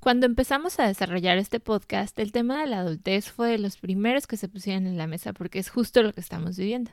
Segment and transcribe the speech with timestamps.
[0.00, 4.26] Cuando empezamos a desarrollar este podcast, el tema de la adultez fue de los primeros
[4.26, 6.92] que se pusieron en la mesa porque es justo lo que estamos viviendo.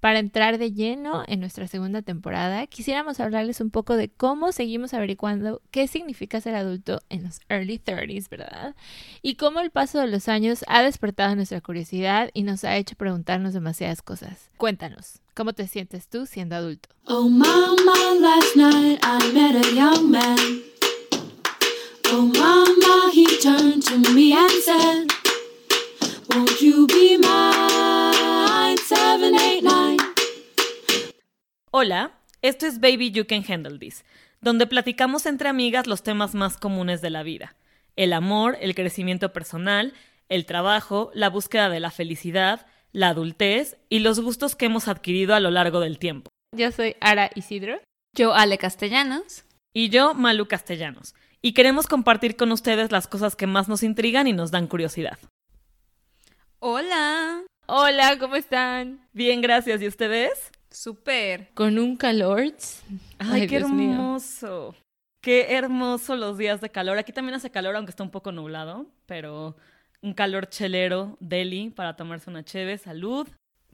[0.00, 4.94] Para entrar de lleno en nuestra segunda temporada, quisiéramos hablarles un poco de cómo seguimos
[4.94, 8.74] averiguando qué significa ser adulto en los early 30s, ¿verdad?
[9.22, 12.96] Y cómo el paso de los años ha despertado nuestra curiosidad y nos ha hecho
[12.96, 14.50] preguntarnos demasiadas cosas.
[14.56, 16.88] Cuéntanos, ¿cómo te sientes tú siendo adulto?
[17.06, 20.71] Oh mama, last night I met a young man.
[22.14, 25.06] Oh mama, he turned to me and said,
[26.28, 28.76] Won't you be mine?
[28.76, 29.96] Seven, eight, nine.
[31.70, 32.12] Hola,
[32.42, 34.04] esto es Baby You Can Handle This,
[34.42, 37.56] donde platicamos entre amigas los temas más comunes de la vida.
[37.96, 39.94] El amor, el crecimiento personal,
[40.28, 45.34] el trabajo, la búsqueda de la felicidad, la adultez y los gustos que hemos adquirido
[45.34, 46.28] a lo largo del tiempo.
[46.54, 47.80] Yo soy Ara Isidro.
[48.14, 49.44] Yo, Ale Castellanos.
[49.72, 51.14] Y yo, Malu Castellanos.
[51.44, 55.18] Y queremos compartir con ustedes las cosas que más nos intrigan y nos dan curiosidad.
[56.60, 57.42] Hola.
[57.66, 59.08] Hola, ¿cómo están?
[59.12, 59.82] Bien, gracias.
[59.82, 60.52] ¿Y ustedes?
[60.70, 61.50] Súper.
[61.54, 62.44] Con un calor.
[63.18, 63.90] Ay, qué Dios mío.
[63.90, 64.76] hermoso.
[65.20, 66.96] Qué hermoso los días de calor.
[66.98, 69.56] Aquí también hace calor, aunque está un poco nublado, pero
[70.00, 72.78] un calor chelero, deli, para tomarse una cheve.
[72.78, 73.26] Salud.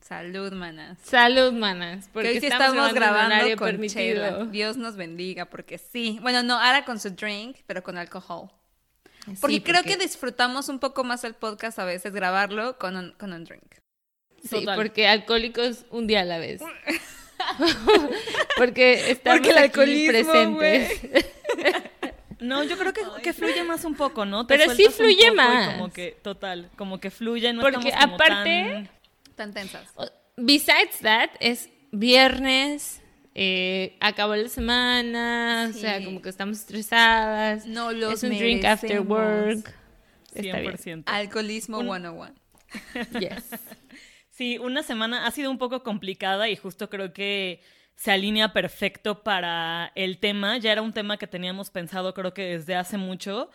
[0.03, 0.99] Salud, manas.
[1.03, 2.09] Salud, manas.
[2.13, 4.01] Porque que hoy sí estamos, estamos grabando, grabando con permitido.
[4.01, 4.45] chela.
[4.47, 6.19] Dios nos bendiga, porque sí.
[6.23, 8.51] Bueno, no, ahora con su drink, pero con alcohol.
[9.41, 13.33] Porque creo que disfrutamos un poco más el podcast a veces grabarlo con un, con
[13.33, 13.75] un drink.
[14.43, 14.77] Sí, Total.
[14.77, 16.63] porque alcohólicos un día a la vez.
[18.57, 21.01] porque estamos Porque el aquí presentes.
[22.41, 24.47] No, yo creo que, que fluye más un poco, ¿no?
[24.47, 25.75] Pero sí fluye más.
[25.75, 28.98] Como que, total, como que fluye, no Porque estamos como aparte- Tan
[29.39, 29.95] tensas.
[30.37, 33.03] Besides that, es viernes,
[33.35, 37.67] eh, acabó la semana, o sea, como que estamos estresadas.
[37.67, 39.19] No los es un drink after merecemos.
[39.19, 39.65] work.
[40.35, 40.77] tan Está bien.
[40.77, 41.03] 100%.
[41.07, 42.35] Alcoholismo Un- 101.
[43.21, 43.51] Yes.
[44.31, 47.61] Sí, una semana ha sido un poco complicada y justo creo que
[47.97, 50.59] se alinea perfecto para el tema.
[50.59, 53.51] Ya era un tema que teníamos pensado creo que desde hace mucho.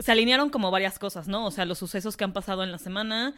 [0.00, 1.46] Se alinearon como varias cosas, ¿no?
[1.46, 3.34] O sea, los sucesos que han pasado en la semana.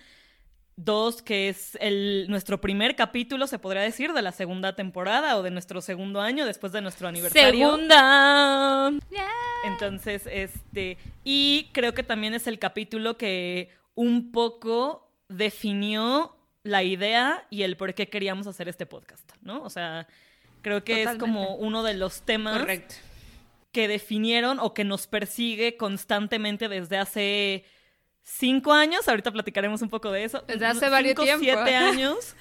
[0.82, 5.42] Dos, que es el, nuestro primer capítulo, se podría decir, de la segunda temporada o
[5.42, 7.76] de nuestro segundo año después de nuestro aniversario.
[7.76, 8.90] Segunda.
[9.66, 17.46] Entonces, este, y creo que también es el capítulo que un poco definió la idea
[17.50, 19.62] y el por qué queríamos hacer este podcast, ¿no?
[19.62, 20.06] O sea,
[20.62, 22.94] creo que es como uno de los temas Correcto.
[23.70, 27.66] que definieron o que nos persigue constantemente desde hace
[28.30, 29.08] cinco años.
[29.08, 30.42] Ahorita platicaremos un poco de eso.
[30.46, 31.44] Desde hace varios Cinco, tiempo.
[31.44, 32.36] siete años.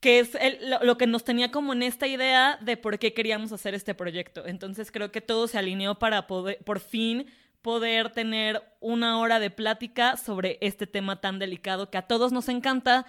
[0.00, 3.12] Que es el- lo, lo que nos tenía como en esta idea de por qué
[3.12, 4.46] queríamos hacer este proyecto.
[4.46, 7.26] Entonces creo que todo se alineó para poder, por fin
[7.60, 12.48] poder tener una hora de plática sobre este tema tan delicado que a todos nos
[12.48, 13.04] encanta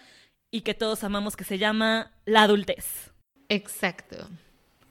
[0.51, 3.11] y que todos amamos, que se llama la adultez.
[3.47, 4.27] Exacto.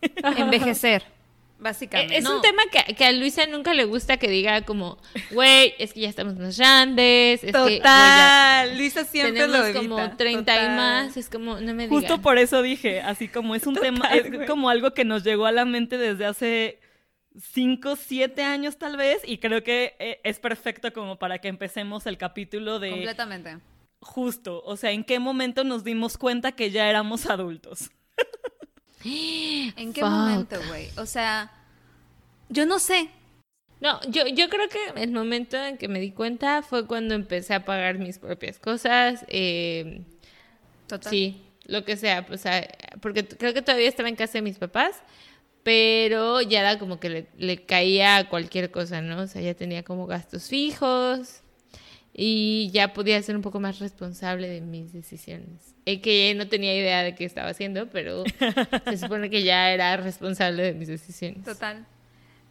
[0.37, 1.05] Envejecer.
[1.61, 2.17] Básicamente.
[2.17, 2.37] Es No.
[2.37, 4.97] un tema que, que a Luisa nunca le gusta que diga como,
[5.31, 8.79] güey, es que ya estamos más grandes, es que ya Total.
[8.79, 9.79] Luisa siempre tenemos lo evita.
[9.81, 11.91] como 30 y más, es como, no me digas.
[11.91, 15.45] Justo por eso dije, así como es un tema, es como algo que nos llegó
[15.47, 16.81] a la mente desde hace
[17.39, 22.07] cinco, siete años tal vez, y creo que eh, es perfecto como para que empecemos
[22.07, 23.59] el capítulo de Completamente.
[24.01, 27.91] justo, o sea, en qué momento nos dimos cuenta que ya éramos adultos.
[29.77, 30.11] ¿En qué Fuck.
[30.11, 30.89] momento, güey?
[30.97, 31.51] O sea,
[32.49, 33.09] yo no sé.
[33.81, 37.55] No, yo, yo creo que el momento en que me di cuenta fue cuando empecé
[37.55, 39.25] a pagar mis propias cosas.
[39.29, 40.03] eh,
[40.87, 41.11] Total.
[41.11, 42.63] sí, lo que sea, pues, ah,
[43.01, 44.97] porque t- creo que todavía estaba en casa de mis papás,
[45.63, 49.23] pero ya era como que le, le caía a cualquier cosa, ¿no?
[49.23, 51.43] O sea, ya tenía como gastos fijos
[52.23, 55.75] y ya podía ser un poco más responsable de mis decisiones.
[55.87, 58.25] Y que no tenía idea de qué estaba haciendo, pero
[58.85, 61.43] se supone que ya era responsable de mis decisiones.
[61.47, 61.87] Total.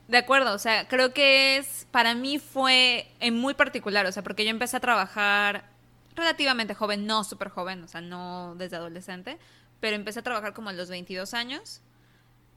[0.07, 4.23] De acuerdo, o sea, creo que es, para mí fue en muy particular, o sea,
[4.23, 5.69] porque yo empecé a trabajar
[6.15, 9.37] relativamente joven, no súper joven, o sea, no desde adolescente,
[9.79, 11.81] pero empecé a trabajar como a los 22 años,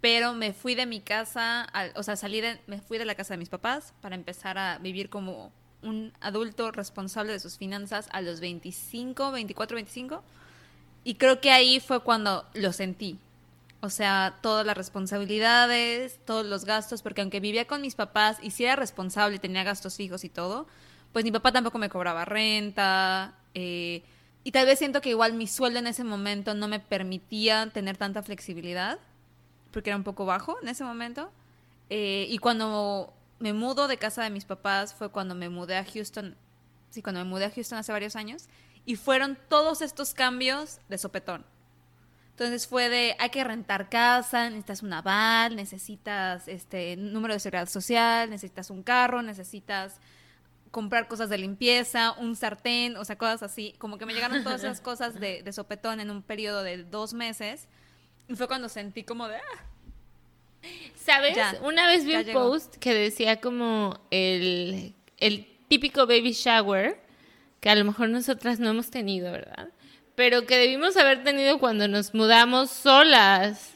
[0.00, 3.34] pero me fui de mi casa, o sea, salí de, me fui de la casa
[3.34, 5.52] de mis papás para empezar a vivir como
[5.82, 10.22] un adulto responsable de sus finanzas a los 25, 24, 25,
[11.04, 13.18] y creo que ahí fue cuando lo sentí,
[13.80, 18.52] o sea, todas las responsabilidades, todos los gastos, porque aunque vivía con mis papás y
[18.52, 20.66] si era responsable, tenía gastos fijos y todo,
[21.12, 23.34] pues mi papá tampoco me cobraba renta.
[23.54, 24.02] eh,
[24.44, 27.96] y tal vez siento que igual mi sueldo en ese momento no me permitía tener
[27.96, 28.98] tanta flexibilidad,
[29.72, 31.30] porque era un poco bajo en ese momento.
[31.90, 35.84] Eh, y cuando me mudo de casa de mis papás fue cuando me mudé a
[35.84, 36.36] Houston.
[36.90, 38.44] Sí, cuando me mudé a Houston hace varios años.
[38.86, 41.44] Y fueron todos estos cambios de sopetón.
[42.30, 47.68] Entonces fue de, hay que rentar casa, necesitas un aval, necesitas este número de seguridad
[47.68, 49.98] social, necesitas un carro, necesitas
[50.70, 53.74] comprar cosas de limpieza, un sartén, o sea, cosas así.
[53.78, 57.12] Como que me llegaron todas esas cosas de, de sopetón en un periodo de dos
[57.12, 57.66] meses.
[58.28, 59.71] Y fue cuando sentí como de, ah,
[60.96, 61.34] ¿Sabes?
[61.36, 62.40] Ya, Una vez vi un llegó.
[62.50, 67.00] post que decía como el, el típico baby shower,
[67.60, 69.68] que a lo mejor nosotras no hemos tenido, ¿verdad?
[70.14, 73.72] Pero que debimos haber tenido cuando nos mudamos solas.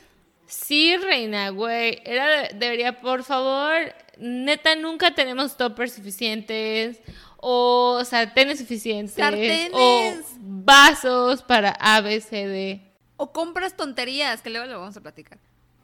[0.47, 2.01] Sí, reina, güey.
[2.05, 3.75] Era, de- debería, por favor,
[4.19, 7.01] neta, nunca tenemos toppers suficientes
[7.39, 9.71] o sartenes suficientes Sartenes.
[9.73, 12.81] o vasos para A, B, C, D.
[13.17, 15.39] o compras tonterías, que luego lo vamos a platicar.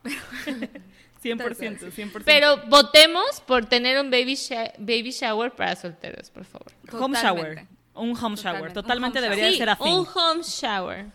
[1.22, 2.22] 100%, 100%.
[2.24, 4.38] Pero votemos por tener un baby,
[4.78, 6.72] baby shower para solteros, por favor.
[6.92, 7.66] home shower.
[7.94, 8.72] Un home shower.
[8.72, 8.74] Totalmente.
[8.74, 9.82] Totalmente Un home debería de ser así.
[9.82, 11.06] un home shower.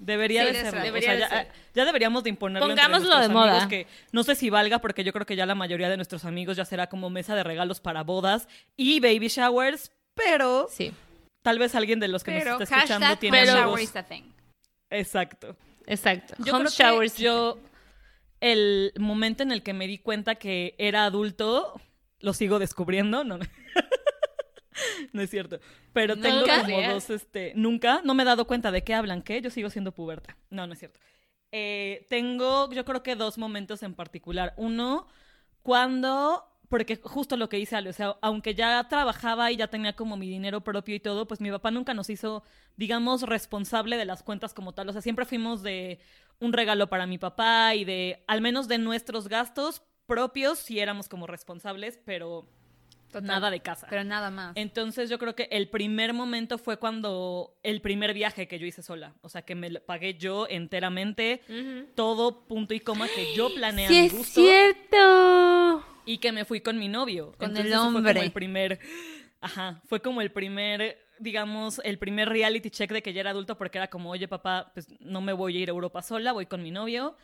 [0.00, 0.82] Debería Sí, de ser.
[0.82, 1.52] debería o de sea, ya, ser.
[1.74, 3.52] ya deberíamos de imponerlo Pongámoslo de moda.
[3.52, 6.24] amigos que no sé si valga porque yo creo que ya la mayoría de nuestros
[6.24, 10.92] amigos ya será como mesa de regalos para bodas y baby showers, pero Sí,
[11.42, 13.90] tal vez alguien de los que Pero nos está escuchando tiene home Pero- shower amigos.
[13.90, 14.22] is a thing.
[14.90, 15.56] Exacto.
[15.86, 16.34] exacto.
[16.38, 17.16] Yo home creo que showers.
[17.16, 17.58] yo
[18.44, 21.80] el momento en el que me di cuenta que era adulto
[22.20, 23.38] lo sigo descubriendo, no.
[23.38, 23.44] no.
[25.12, 25.60] No es cierto.
[25.92, 26.62] Pero tengo ¿Nunca?
[26.62, 29.40] como dos, este, nunca, no me he dado cuenta de qué hablan, ¿qué?
[29.40, 30.36] Yo sigo siendo puberta.
[30.50, 30.98] No, no es cierto.
[31.52, 34.52] Eh, tengo, yo creo que dos momentos en particular.
[34.56, 35.06] Uno,
[35.62, 39.92] cuando, porque justo lo que dice Ale, o sea, aunque ya trabajaba y ya tenía
[39.92, 42.42] como mi dinero propio y todo, pues mi papá nunca nos hizo,
[42.76, 44.88] digamos, responsable de las cuentas como tal.
[44.88, 46.00] O sea, siempre fuimos de
[46.40, 51.08] un regalo para mi papá y de, al menos de nuestros gastos propios, sí éramos
[51.08, 52.44] como responsables, pero
[53.06, 53.24] Total.
[53.24, 53.86] nada de casa.
[53.88, 54.56] Pero nada más.
[54.56, 58.82] Entonces yo creo que el primer momento fue cuando el primer viaje que yo hice
[58.82, 61.40] sola, o sea que me lo pagué yo enteramente,
[61.94, 65.53] todo punto y coma que yo planeé Sí, a mi es gusto cierto.
[66.06, 67.32] Y que me fui con mi novio.
[67.38, 68.12] Con Entonces, el eso Fue hombre.
[68.14, 68.80] como el primer,
[69.40, 73.56] ajá, fue como el primer, digamos, el primer reality check de que ya era adulto
[73.56, 76.46] porque era como, oye papá, pues no me voy a ir a Europa sola, voy
[76.46, 77.16] con mi novio.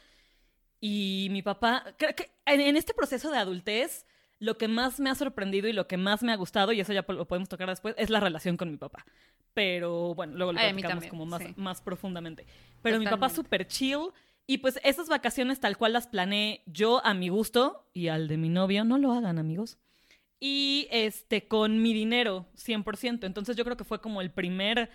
[0.81, 4.06] Y mi papá, creo que en, este proceso de adultez,
[4.38, 6.94] lo que más me ha sorprendido y lo que más me ha gustado, y eso
[6.94, 9.05] ya lo podemos tocar después, es la relación con mi papá.
[9.53, 11.53] Pero bueno, luego lo Ay, platicamos también, como más, sí.
[11.56, 12.47] más profundamente.
[12.81, 13.37] Pero mi papá Totalmente.
[13.37, 14.11] súper chill.
[14.50, 18.37] Y pues esas vacaciones tal cual las planeé yo a mi gusto y al de
[18.37, 18.82] mi novio.
[18.85, 19.79] No lo hagan, amigos.
[20.41, 23.26] Y este, con mi dinero, 100%.
[23.26, 24.91] Entonces yo creo que fue como el primer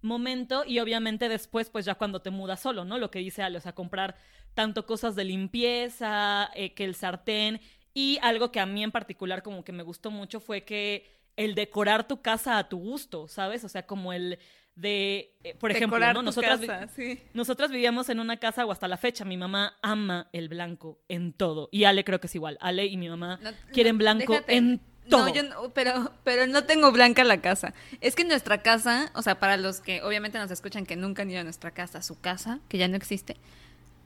[0.00, 2.98] momento y obviamente después pues ya cuando te mudas solo, ¿no?
[2.98, 4.14] Lo que dice Ale, o sea, comprar
[4.54, 7.60] tanto cosas de limpieza, eh, que el sartén
[7.92, 11.56] y algo que a mí en particular como que me gustó mucho fue que el
[11.56, 13.64] decorar tu casa a tu gusto, ¿sabes?
[13.64, 14.38] O sea, como el
[14.80, 16.22] de, eh, por ejemplo, ¿no?
[16.22, 17.20] Nosotras, casa, sí.
[17.34, 21.32] nosotras vivíamos en una casa o hasta la fecha, mi mamá ama el blanco en
[21.32, 24.56] todo y Ale creo que es igual, Ale y mi mamá No- quieren blanco déjate.
[24.56, 25.26] en todo.
[25.26, 27.74] No, yo no, pero, pero no tengo blanca la casa.
[28.00, 31.30] Es que nuestra casa, o sea, para los que obviamente nos escuchan que nunca han
[31.30, 33.36] ido a nuestra casa, su casa, que ya no existe,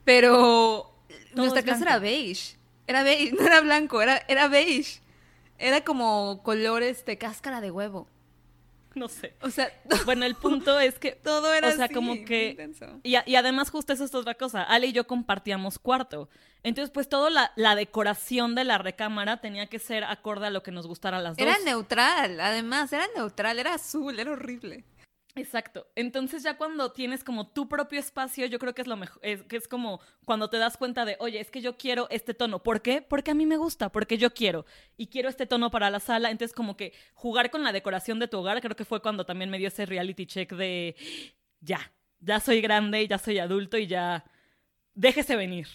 [0.03, 0.91] pero
[1.35, 2.57] nuestra es casa era beige.
[2.87, 5.01] Era beige, no era blanco, era, era beige.
[5.57, 8.07] Era como colores de cáscara de huevo.
[9.05, 9.35] No sé.
[9.41, 9.69] O sea,
[10.05, 12.85] Bueno, el punto es que todo era o sea, así, como que intenso.
[13.03, 14.63] y, a- y además justo eso es otra cosa.
[14.63, 16.29] Ale y yo compartíamos cuarto.
[16.63, 20.63] Entonces, pues toda la, la decoración de la recámara tenía que ser acorde a lo
[20.63, 21.45] que nos gustara a las dos.
[21.45, 24.83] Era neutral, además, era neutral, era azul, era horrible.
[25.37, 25.85] Exacto.
[25.95, 29.43] Entonces ya cuando tienes como tu propio espacio, yo creo que es lo mejor, es,
[29.43, 32.63] que es como cuando te das cuenta de, oye, es que yo quiero este tono.
[32.63, 33.01] ¿Por qué?
[33.01, 34.65] Porque a mí me gusta, porque yo quiero.
[34.95, 36.31] Y quiero este tono para la sala.
[36.31, 39.49] Entonces como que jugar con la decoración de tu hogar, creo que fue cuando también
[39.49, 40.95] me dio ese reality check de,
[41.59, 44.23] ya, ya soy grande, ya soy adulto y ya,
[44.93, 45.67] déjese venir.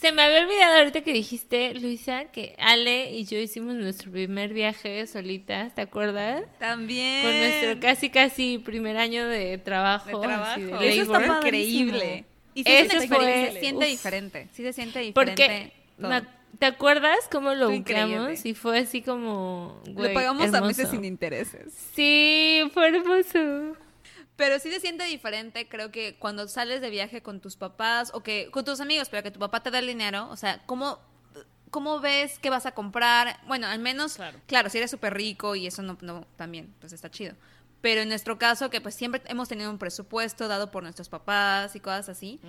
[0.00, 4.52] Se me había olvidado ahorita que dijiste, Luisa, que Ale y yo hicimos nuestro primer
[4.52, 6.44] viaje solitas, ¿te acuerdas?
[6.60, 7.22] También.
[7.22, 10.06] Con nuestro casi casi primer año de trabajo.
[10.20, 10.52] de trabajo.
[10.52, 12.24] así de Eso está increíble.
[12.54, 12.70] Y sí
[13.08, 13.90] fue- se siente uf.
[13.90, 14.48] diferente.
[14.52, 15.72] Sí se siente diferente.
[15.98, 16.18] Porque,
[16.60, 18.46] ¿te acuerdas cómo lo buscamos?
[18.46, 21.72] Y fue así como, Lo güey, pagamos a meses sin intereses.
[21.94, 23.76] Sí, fue hermoso.
[24.38, 28.22] Pero sí se siente diferente, creo que cuando sales de viaje con tus papás o
[28.22, 31.00] que con tus amigos, pero que tu papá te da el dinero, o sea, ¿cómo,
[31.72, 33.40] cómo ves qué vas a comprar?
[33.48, 34.38] Bueno, al menos, Claro.
[34.46, 37.34] claro, si eres súper rico y eso no, no, también, pues está chido.
[37.80, 41.76] Pero en nuestro caso, que pues siempre hemos tenido un presupuesto dado por nuestros papás
[41.76, 42.40] y cosas así,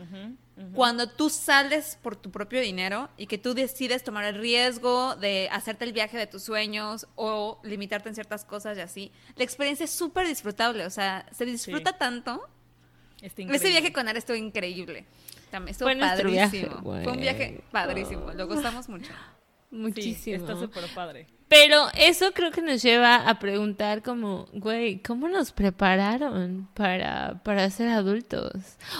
[0.74, 5.48] cuando tú sales por tu propio dinero y que tú decides tomar el riesgo de
[5.51, 9.83] hacerte el viaje de tus sueños o limitarte en ciertas cosas y así, la experiencia
[9.83, 12.48] es súper disfrutable, o sea, se disfruta tanto.
[13.21, 15.05] Ese viaje con Ara estuvo increíble.
[15.51, 16.31] También estuvo padrísimo.
[16.31, 17.03] viaje.
[17.03, 19.12] Fue un viaje padrísimo, lo gustamos mucho.
[19.71, 20.15] Muchísimo.
[20.23, 21.27] Sí, está súper padre.
[21.47, 27.67] Pero eso creo que nos lleva a preguntar como, güey, ¿cómo nos prepararon para, para
[27.71, 28.51] ser adultos?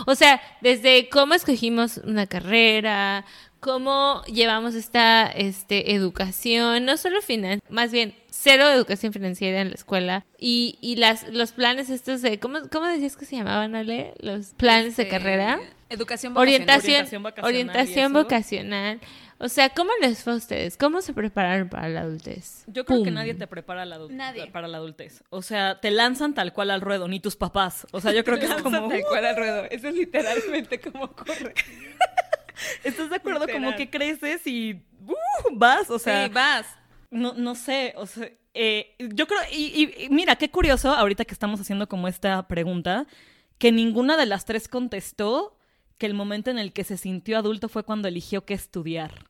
[0.07, 3.23] O sea, desde cómo escogimos una carrera,
[3.59, 9.75] cómo llevamos esta este, educación, no solo financiera, más bien cero educación financiera en la
[9.75, 14.13] escuela y, y las, los planes estos de, ¿cómo, ¿cómo decías que se llamaban, Ale?
[14.21, 15.59] Los planes de Este, carrera.
[15.89, 16.41] Educación vocacional.
[16.41, 18.99] Orientación, Orientación vacacional y orientación vocacional.
[19.41, 20.75] O sea, ¿cómo les fue a ustedes?
[20.75, 22.63] ¿Cómo se prepararon para la adultez?
[22.67, 24.48] Yo creo que nadie te prepara la adul- Nadie.
[24.48, 25.24] para la adultez.
[25.29, 27.88] O sea, te lanzan tal cual al ruedo, ni tus papás.
[27.91, 28.89] O sea, yo creo que es como...
[28.89, 29.63] Tal cual al ruedo.
[29.72, 31.53] Eso es literalmente como ocurre.
[32.84, 33.39] ¿Estás de acuerdo?
[33.48, 33.75] Como Literal.
[33.77, 35.13] que creces y ¡uh!
[35.53, 36.25] vas, o sea...
[36.27, 36.65] sí, vas.
[37.10, 39.65] No, no sé, o sea, eh, yo creo, y,
[39.98, 43.08] y- y mira, qué curioso, ahorita que estamos haciendo como esta pregunta,
[43.58, 45.58] que ninguna de las tres contestó
[45.98, 49.25] que el momento en el que se sintió adulto fue cuando eligió qué estudiar.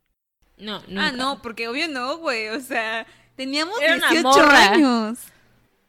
[0.60, 1.12] No, Ah, nunca.
[1.14, 2.50] no, porque obvio no, güey.
[2.50, 4.70] O sea, teníamos Era una 18 morra.
[4.72, 5.20] años.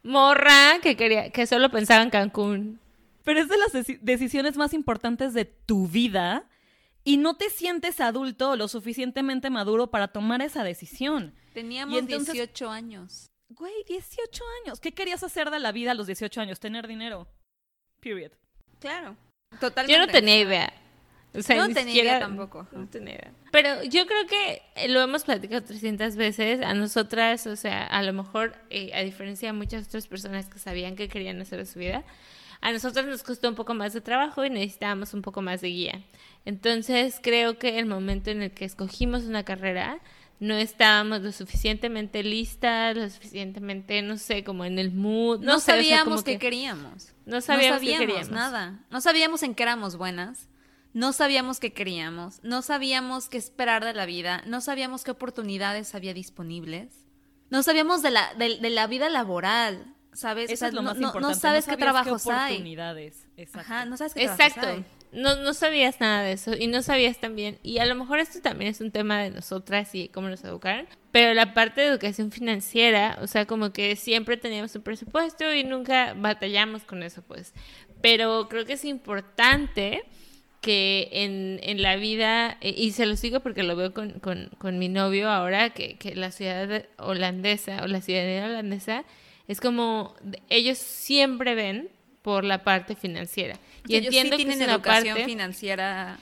[0.02, 2.80] Morra que quería, que solo pensaba en Cancún.
[3.24, 6.44] Pero es de las deci- decisiones más importantes de tu vida
[7.04, 11.34] y no te sientes adulto o lo suficientemente maduro para tomar esa decisión.
[11.52, 13.30] Teníamos entonces- 18 años.
[13.50, 14.80] Güey, 18 años.
[14.80, 16.60] ¿Qué querías hacer de la vida a los 18 años?
[16.60, 17.26] Tener dinero.
[18.00, 18.30] Period.
[18.78, 19.16] Claro.
[19.60, 19.92] Totalmente.
[20.00, 20.72] Yo no tenía idea.
[21.32, 22.66] O sea, no ni tenía siquiera- idea tampoco.
[22.72, 23.32] No tenía idea.
[23.52, 26.60] Pero yo creo que lo hemos platicado 300 veces.
[26.62, 30.58] A nosotras, o sea, a lo mejor, eh, a diferencia de muchas otras personas que
[30.58, 32.04] sabían que querían hacer su vida,
[32.62, 35.68] a nosotros nos costó un poco más de trabajo y necesitábamos un poco más de
[35.68, 36.04] guía.
[36.44, 39.98] Entonces, creo que el momento en el que escogimos una carrera,
[40.40, 45.40] no estábamos lo suficientemente listas, lo suficientemente, no sé, como en el mood.
[45.40, 47.12] No, No, sé, o sea, sabíamos que queríamos.
[47.26, 48.30] No sabíamos, qué sabíamos queríamos.
[48.30, 48.80] nada.
[48.90, 50.48] No sabíamos en qué éramos buenas.
[50.92, 52.40] No sabíamos qué queríamos.
[52.42, 54.42] No sabíamos qué esperar de la vida.
[54.46, 57.06] No sabíamos qué oportunidades había disponibles.
[57.50, 60.50] No sabíamos de la, de, de la vida laboral, ¿sabes?
[60.50, 61.34] O Eso sea, es lo no, más no- importante.
[61.34, 62.52] no sabes qué sabías trabajos hay.
[62.54, 63.26] oportunidades.
[63.36, 63.60] Exacto.
[63.72, 64.68] Ajá, no sabes qué trabajos Exacto.
[64.68, 64.84] hay.
[65.12, 68.40] No, no sabías nada de eso y no sabías también, y a lo mejor esto
[68.40, 72.30] también es un tema de nosotras y cómo nos educaron, pero la parte de educación
[72.30, 77.54] financiera, o sea, como que siempre teníamos un presupuesto y nunca batallamos con eso, pues.
[78.00, 80.04] Pero creo que es importante
[80.60, 84.50] que en, en la vida, eh, y se los digo porque lo veo con, con,
[84.58, 89.04] con mi novio ahora, que, que la ciudad holandesa o la ciudadanía holandesa
[89.48, 90.14] es como,
[90.48, 91.88] ellos siempre ven
[92.22, 93.58] por la parte financiera.
[93.88, 95.24] Y Ellos entiendo sí que es una educación parte...
[95.24, 96.18] financiera.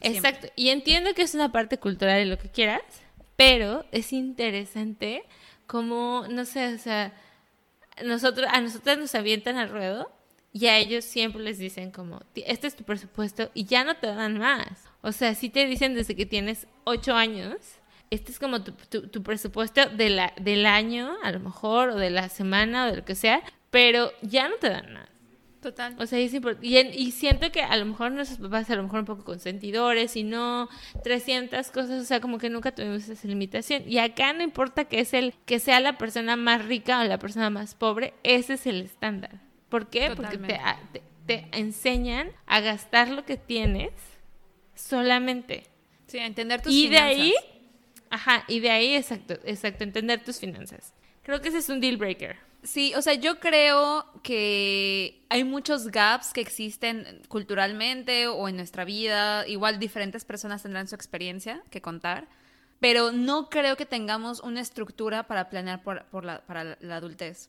[0.00, 0.08] siempre.
[0.08, 0.48] Exacto.
[0.56, 2.82] Y entiendo que es una parte cultural y lo que quieras,
[3.36, 5.22] pero es interesante
[5.66, 7.12] como, no sé, o sea,
[8.04, 10.10] nosotros, a nosotras nos avientan al ruedo
[10.52, 13.96] y a ellos siempre les dicen como, "Ti- este es tu presupuesto y ya no
[13.96, 14.84] te dan más.
[15.00, 17.56] O sea, sí te dicen desde que tienes ocho años,
[18.10, 21.96] este es como tu, tu- tu presupuesto de la, del año, a lo mejor, o
[21.96, 25.08] de la semana, o de lo que sea, pero ya no te dan más.
[25.62, 25.94] Total.
[26.00, 28.82] O sea, es y, en- y siento que a lo mejor nuestros papás a lo
[28.82, 30.68] mejor un poco consentidores y no
[31.04, 33.84] 300 cosas, o sea, como que nunca tuvimos esa limitación.
[33.86, 37.18] Y acá no importa que es el que sea la persona más rica o la
[37.18, 39.40] persona más pobre, ese es el estándar.
[39.72, 40.12] ¿Por qué?
[40.14, 41.00] Porque te, Totalmente.
[41.26, 43.90] te, te enseñan a gastar lo que tienes
[44.74, 45.66] solamente.
[46.06, 47.20] Sí, a entender tus Y de finanzas.
[47.20, 47.34] ahí,
[48.10, 50.92] ajá, y de ahí, exacto, exacto, entender tus finanzas.
[51.22, 52.36] Creo que ese es un deal breaker.
[52.62, 58.84] Sí, o sea, yo creo que hay muchos gaps que existen culturalmente o en nuestra
[58.84, 59.46] vida.
[59.48, 62.28] Igual diferentes personas tendrán su experiencia que contar,
[62.78, 67.48] pero no creo que tengamos una estructura para planear por, por la, para la adultez.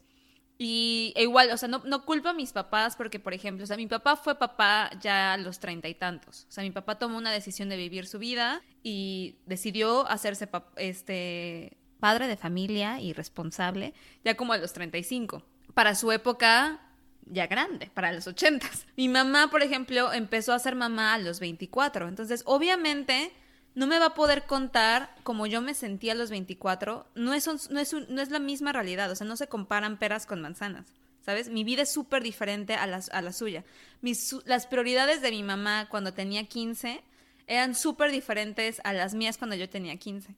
[0.57, 3.67] Y e igual, o sea, no, no culpo a mis papás porque, por ejemplo, o
[3.67, 6.45] sea, mi papá fue papá ya a los treinta y tantos.
[6.49, 11.77] O sea, mi papá tomó una decisión de vivir su vida y decidió hacerse este
[11.99, 13.93] padre de familia y responsable
[14.23, 15.43] ya como a los 35.
[15.73, 16.81] Para su época
[17.25, 18.67] ya grande, para los 80.
[18.97, 22.07] Mi mamá, por ejemplo, empezó a ser mamá a los 24.
[22.07, 23.31] Entonces, obviamente,
[23.75, 27.05] no me va a poder contar como yo me sentía a los 24.
[27.15, 30.25] No es, no es, no es la misma realidad, o sea, no se comparan peras
[30.25, 30.87] con manzanas.
[31.25, 31.47] ¿Sabes?
[31.49, 33.63] Mi vida es súper diferente a, las- a la suya.
[34.01, 37.01] Mis, las prioridades de mi mamá cuando tenía 15
[37.47, 40.35] eran súper diferentes a las mías cuando yo tenía 15.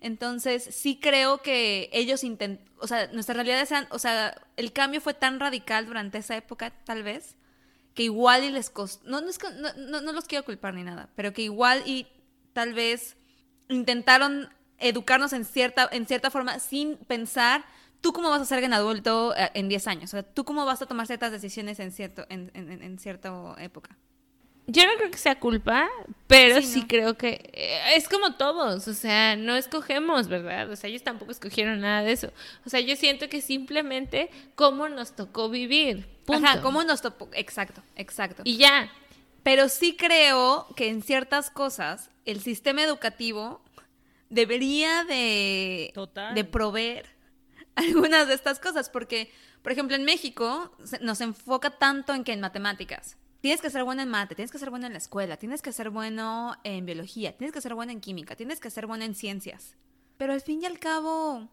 [0.00, 5.00] Entonces, sí creo que ellos intentan, o sea, nuestras realidades eran, o sea, el cambio
[5.00, 7.34] fue tan radical durante esa época, tal vez,
[7.94, 9.28] que igual y les costó, no, no,
[9.76, 12.06] no- no los quiero culpar ni nada, pero que igual y
[12.58, 13.16] tal vez
[13.68, 14.48] intentaron
[14.80, 17.64] educarnos en cierta, en cierta forma sin pensar
[18.00, 20.64] tú cómo vas a ser en adulto eh, en 10 años, o sea, tú cómo
[20.66, 23.96] vas a tomar ciertas decisiones en, cierto, en, en, cierta época.
[24.66, 25.88] Yo no creo que sea culpa,
[26.26, 26.88] pero Sí, sí, ¿no?
[26.88, 30.68] creo que eh, es como todos, o sea, no escogemos, ¿verdad?
[30.68, 32.32] O sea, ellos tampoco escogieron nada de eso.
[32.66, 36.08] O sea, yo siento que simplemente cómo nos tocó vivir.
[36.26, 36.44] Punto.
[36.44, 37.28] Ajá, ¿cómo nos topó?
[37.34, 38.42] Exacto, exacto.
[38.44, 38.90] Y ya.
[39.42, 43.60] Pero sí creo que en ciertas cosas el sistema educativo
[44.30, 46.34] debería de, Total.
[46.34, 47.06] de proveer
[47.74, 52.32] algunas de estas cosas, porque, por ejemplo, en México se- nos enfoca tanto en que
[52.32, 53.16] en matemáticas.
[53.40, 55.72] Tienes que ser bueno en mate, tienes que ser bueno en la escuela, tienes que
[55.72, 59.14] ser bueno en biología, tienes que ser bueno en química, tienes que ser bueno en
[59.14, 59.76] ciencias.
[60.16, 61.48] Pero al fin y al cabo,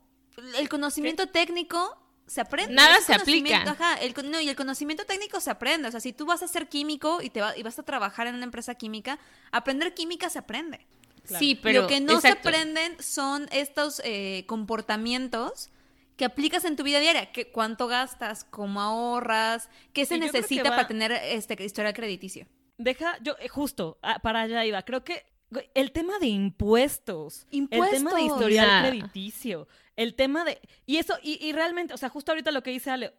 [0.57, 1.95] el conocimiento técnico
[2.27, 2.73] se aprende.
[2.73, 3.61] Nada se aplica.
[3.63, 5.87] Ajá, el, no, y el conocimiento técnico se aprende.
[5.87, 8.27] O sea, si tú vas a ser químico y, te va- y vas a trabajar
[8.27, 9.19] en una empresa química,
[9.51, 10.85] aprender química se aprende.
[11.25, 11.39] Claro.
[11.39, 12.27] Sí, pero Lo que no exacto.
[12.43, 15.69] se aprenden son estos eh, comportamientos
[16.17, 17.31] que aplicas en tu vida diaria.
[17.31, 18.43] Que, ¿Cuánto gastas?
[18.43, 19.69] ¿Cómo ahorras?
[19.93, 22.47] ¿Qué se que necesita va- para tener este historial crediticio?
[22.77, 24.81] Deja, yo, eh, justo, ah, para allá iba.
[24.83, 25.25] Creo que
[25.73, 28.21] el tema de impuestos, el tema de Impuestos.
[28.21, 28.89] historial Ya.
[28.89, 30.59] crediticio, el tema de.
[30.85, 33.13] Y eso, y, y realmente, o sea, justo ahorita lo que dice Ale.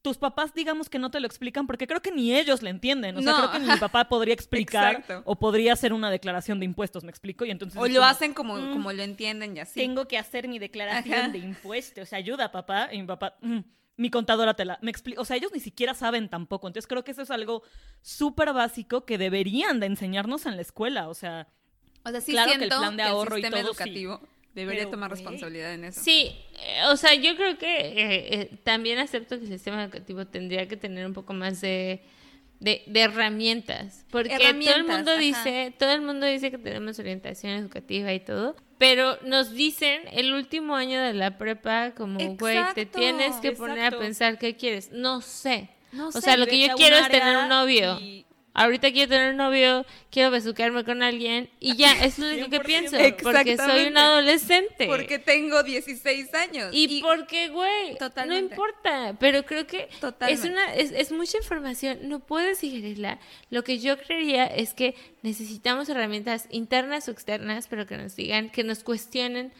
[0.00, 3.16] Tus papás, digamos que no te lo explican porque creo que ni ellos le entienden.
[3.16, 5.22] O sea, No, creo que ni mi papá podría explicar Exacto.
[5.24, 7.44] o podría hacer una declaración de impuestos, ¿me explico?
[7.44, 9.78] Y entonces O lo como, hacen como, mm, como lo entienden y así.
[9.78, 11.28] Tengo que hacer mi declaración Ajá.
[11.28, 12.12] de impuestos.
[12.12, 12.88] Ayuda, papá.
[12.92, 13.60] Y mi papá, "Mm,
[13.96, 14.76] mi contadora te la.
[14.82, 16.66] Me o sea, ellos ni siquiera saben tampoco.
[16.66, 17.62] Entonces creo que eso es algo
[18.00, 21.08] súper básico que deberían de enseñarnos en la escuela.
[21.10, 21.46] O sea,
[22.04, 23.82] O sea, sí Claro que el siento plan de ahorro y el sistema todo, sí.
[23.82, 24.20] educativo
[24.54, 26.00] debería Pero, tomar responsabilidad en eso.
[26.02, 30.26] Sí, eh, o sea, yo creo que eh, eh, también acepto que el sistema educativo
[30.26, 32.02] tendría que tener un poco más de,
[32.60, 34.04] de, de herramientas.
[34.10, 35.20] Porque todo el mundo ajá.
[35.20, 40.34] dice, todo el mundo dice que tenemos orientación educativa y todo, pero nos dicen el
[40.34, 44.90] último año de la prepa como, güey, te tienes que poner a pensar qué quieres.
[44.92, 45.70] No sé.
[45.92, 47.98] No o sé, sea, lo que yo quiero es tener un novio.
[48.00, 52.50] y- Ahorita quiero tener un novio, quiero besuquearme con alguien y ya, es lo único
[52.50, 52.62] que 100%.
[52.66, 54.86] pienso, porque soy un adolescente.
[54.86, 56.68] Porque tengo 16 años.
[56.72, 59.88] Y, porque, güey, no importa, pero creo que
[60.28, 63.18] es una es, es mucha información, no puedes digerirla.
[63.50, 68.50] Lo que yo creería es que necesitamos herramientas internas o externas, pero que nos digan,
[68.50, 69.52] que nos cuestionen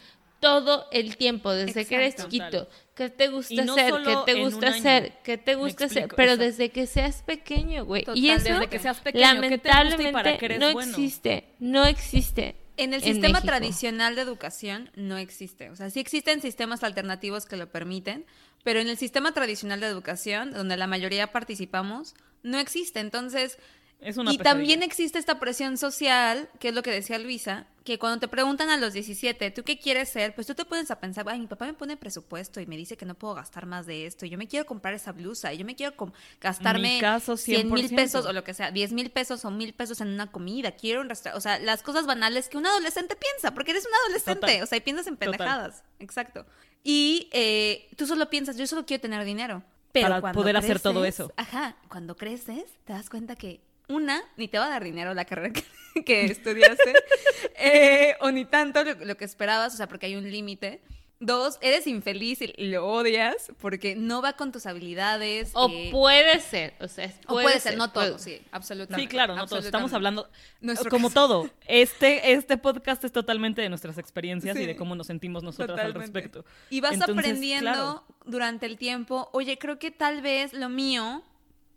[0.42, 4.68] todo el tiempo, desde que eres chiquito, qué te gusta no hacer, qué te gusta
[4.70, 8.04] hacer, qué te gusta hacer, pero desde que seas pequeño, güey.
[8.14, 10.72] Y eso desde que seas pequeño, ¿qué te gusta y lamentablemente para qué eres no
[10.72, 10.90] bueno?
[10.90, 12.56] existe, no existe.
[12.76, 13.46] En el sistema México.
[13.46, 15.70] tradicional de educación no existe.
[15.70, 18.26] O sea, sí existen sistemas alternativos que lo permiten,
[18.64, 22.98] pero en el sistema tradicional de educación, donde la mayoría participamos, no existe.
[22.98, 23.58] Entonces,
[24.02, 24.58] Es una y pesadilla.
[24.58, 28.68] también existe esta presión social, que es lo que decía Luisa, que cuando te preguntan
[28.68, 30.34] a los 17, ¿tú qué quieres ser?
[30.34, 32.96] Pues tú te pones a pensar, ay, mi papá me pone presupuesto y me dice
[32.96, 35.58] que no puedo gastar más de esto, y yo me quiero comprar esa blusa, y
[35.58, 35.94] yo me quiero
[36.40, 37.96] gastarme caso, 100 mil 100%.
[37.96, 41.00] pesos o lo que sea, 10 mil pesos o mil pesos en una comida, quiero
[41.00, 44.40] un restaurante, o sea, las cosas banales que un adolescente piensa, porque eres un adolescente,
[44.40, 44.62] Total.
[44.62, 45.30] o sea, y piensas en Total.
[45.30, 46.44] pendejadas, exacto.
[46.84, 49.62] Y eh, tú solo piensas, yo solo quiero tener dinero.
[49.92, 51.30] Pero Para poder hacer todo eso.
[51.36, 55.24] Ajá, cuando creces te das cuenta que una, ni te va a dar dinero la
[55.24, 55.64] carrera que,
[56.04, 56.94] que estudiaste,
[57.56, 60.80] eh, o ni tanto lo, lo que esperabas, o sea, porque hay un límite.
[61.22, 65.52] Dos, eres infeliz y, lo odias porque no va con tus habilidades.
[65.54, 69.08] O eh, puede ser, o sea, o puede ser, no todo, sí, absolutamente.
[69.08, 69.64] Sí, claro, no todos.
[69.64, 70.28] Estamos hablando,
[70.60, 71.14] Nuestro como caso.
[71.14, 75.78] todo, este, este podcast es totalmente de nuestras experiencias y de cómo nos sentimos nosotras
[75.78, 76.44] al respecto.
[76.70, 78.04] Y vas Entonces, aprendiendo claro.
[78.24, 81.22] durante el tiempo, oye, creo que tal vez lo mío,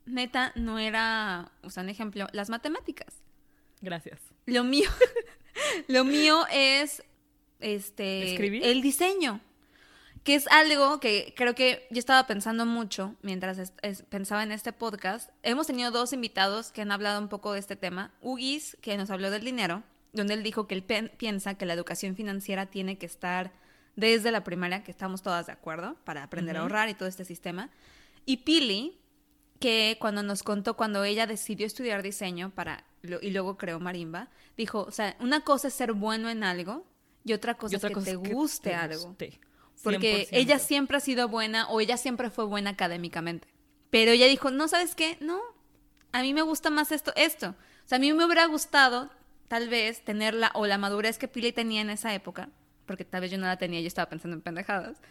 [0.05, 3.13] neta, no era, o sea, un ejemplo, las matemáticas.
[3.81, 4.19] Gracias.
[4.45, 4.89] Lo mío,
[5.87, 7.03] lo mío es
[7.59, 8.63] este ¿Escribir?
[8.63, 9.41] el diseño.
[10.23, 14.51] Que es algo que creo que yo estaba pensando mucho mientras es- es- pensaba en
[14.51, 15.29] este podcast.
[15.43, 18.11] Hemos tenido dos invitados que han hablado un poco de este tema.
[18.21, 21.73] Ugis, que nos habló del dinero, donde él dijo que él pen- piensa que la
[21.73, 23.51] educación financiera tiene que estar
[23.95, 27.23] desde la primaria, que estamos todas de acuerdo, para aprender a ahorrar y todo este
[27.23, 27.69] sistema.
[28.25, 28.97] Y Pili,
[29.59, 32.85] que cuando nos contó cuando ella decidió estudiar diseño para
[33.21, 36.85] y luego creó marimba, dijo, o sea, una cosa es ser bueno en algo
[37.23, 39.07] y otra cosa Y otra es que cosa te es que guste te algo.
[39.07, 39.39] guste.
[39.81, 40.27] Porque 100%.
[40.31, 43.47] ella siempre ha sido buena o ella siempre fue buena académicamente.
[43.89, 45.17] Pero ella dijo, no, ¿sabes qué?
[45.21, 45.39] No,
[46.11, 47.49] a mí me gusta más esto, esto.
[47.85, 49.09] O sea, a mí me hubiera gustado
[49.47, 52.49] tal vez tener la, o la madurez que Pili tenía en esa época
[52.85, 55.01] porque tal vez yo no la tenía y yo estaba pensando en pendejadas.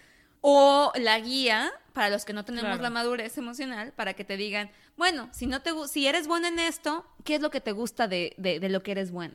[0.46, 2.82] O la guía para los que no tenemos Claro.
[2.82, 6.58] la madurez emocional, para que te digan, bueno, si, no te, si eres bueno en
[6.58, 9.34] esto, ¿qué es lo que te gusta de, de, de lo que eres bueno?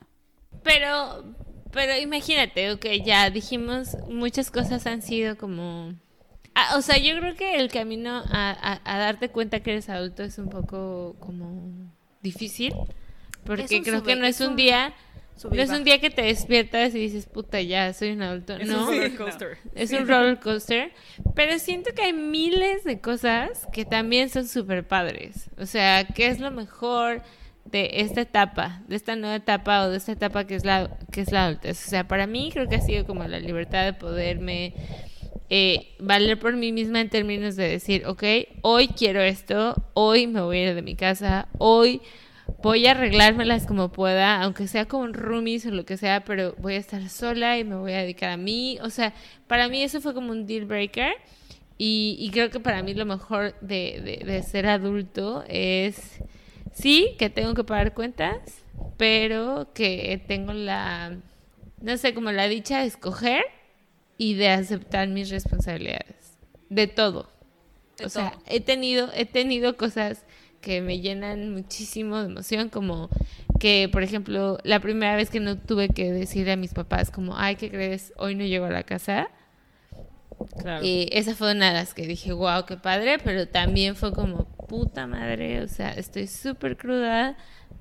[0.61, 1.23] Pero,
[1.71, 5.93] pero imagínate, ok, ya dijimos, muchas cosas han sido como...
[6.53, 9.89] Ah, o sea, yo creo que el camino a, a- a darte cuenta que eres
[9.89, 11.91] adulto es un poco como
[12.21, 12.73] difícil.
[13.45, 14.93] Porque creo sube- que no es es un un día...
[15.43, 18.53] No es un día que te despiertas y dices, puta, ya soy un adulto.
[18.57, 19.57] Es no, un roller coaster.
[19.75, 20.91] es un roller coaster.
[21.35, 25.49] Pero siento que hay miles de cosas que también son súper padres.
[25.57, 27.21] O sea, ¿qué es lo mejor
[27.65, 31.21] de esta etapa, de esta nueva etapa o de esta etapa que es la, que
[31.21, 31.85] es la adultez?
[31.85, 34.73] O sea, para mí creo que ha sido como la libertad de poderme
[35.49, 38.23] eh, valer por mí misma en términos de decir, ok,
[38.61, 42.01] hoy quiero esto, hoy me voy a ir de mi casa, hoy
[42.61, 46.75] voy a arreglármelas como pueda, aunque sea con roomies o lo que sea, pero voy
[46.75, 48.77] a estar sola y me voy a dedicar a mí.
[48.81, 49.13] O sea,
[49.47, 51.13] para mí eso fue como un deal breaker.
[51.77, 56.19] Y, y creo que para mí lo mejor de, de- de ser adulto es,
[56.73, 58.37] sí, que tengo que pagar cuentas,
[58.97, 61.17] pero que tengo la,
[61.81, 63.43] no sé, como la dicha de escoger
[64.17, 66.37] y de aceptar mis responsabilidades.
[66.69, 67.29] De todo.
[67.97, 70.25] De o sea, he tenido, he tenido cosas
[70.61, 73.09] que me llenan muchísimo de emoción, como
[73.59, 77.37] que, por ejemplo, la primera vez que no tuve que decirle a mis papás como,
[77.37, 78.13] ay, ¿qué crees?
[78.17, 79.29] Hoy no llego a la casa.
[80.61, 80.85] Claro.
[80.85, 84.45] Y esa fue una de las que dije, wow, qué padre, pero también fue como,
[84.67, 87.35] puta madre, o sea, estoy súper cruda,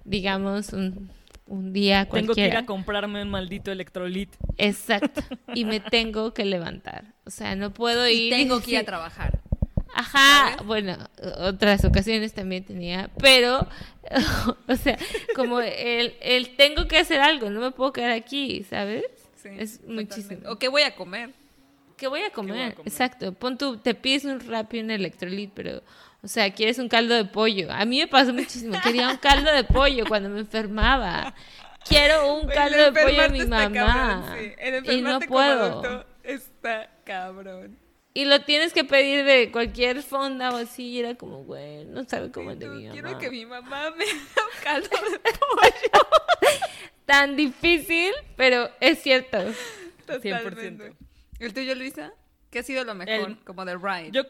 [0.05, 1.11] digamos, un,
[1.47, 2.59] un día Tengo que ir cualquiera.
[2.61, 4.35] a comprarme un maldito electrolit.
[4.57, 5.21] Exacto,
[5.55, 8.27] y me tengo que levantar, o sea, no puedo ir.
[8.27, 9.41] Y tengo que ir a trabajar.
[9.95, 10.67] Ajá, ¿sabes?
[10.67, 10.97] bueno,
[11.39, 13.67] otras ocasiones también tenía, pero,
[14.69, 14.99] o sea,
[15.35, 19.05] como el, el tengo que hacer algo, no me puedo quedar aquí, ¿sabes?
[19.45, 20.51] es muchísimo.
[20.51, 21.31] ¿O qué voy a comer?
[21.97, 22.75] ¿Qué voy a comer?
[22.75, 22.89] comer?
[22.89, 25.83] Exacto, pon tu, te pides un rap y un electrolit, pero,
[26.23, 27.73] o sea, quieres un caldo de pollo.
[27.73, 31.35] A mí me pasó muchísimo, quería un caldo de pollo cuando me enfermaba.
[31.89, 33.73] Quiero un caldo de pollo enfermarte mi mamá.
[33.73, 34.53] cabrón, sí.
[34.59, 35.65] El y no enfermarte como puedo.
[35.65, 37.88] adulto está cabrón.
[38.15, 40.85] Y lo tienes que pedir de cualquier fonda o así.
[40.89, 43.19] Y era como, güey, no sabe cómo es de mi Quiero mamá.
[43.21, 44.13] que mi mamá me haga
[44.47, 46.07] un caldo de pollo.
[47.07, 49.39] Tan difícil, pero es cierto.
[50.07, 50.95] Totalmente.
[51.39, 52.13] ¿El tuyo, Luisa?
[52.51, 53.31] ¿Qué ha sido lo mejor?
[53.31, 54.11] El- como de ride.
[54.11, 54.23] Yo,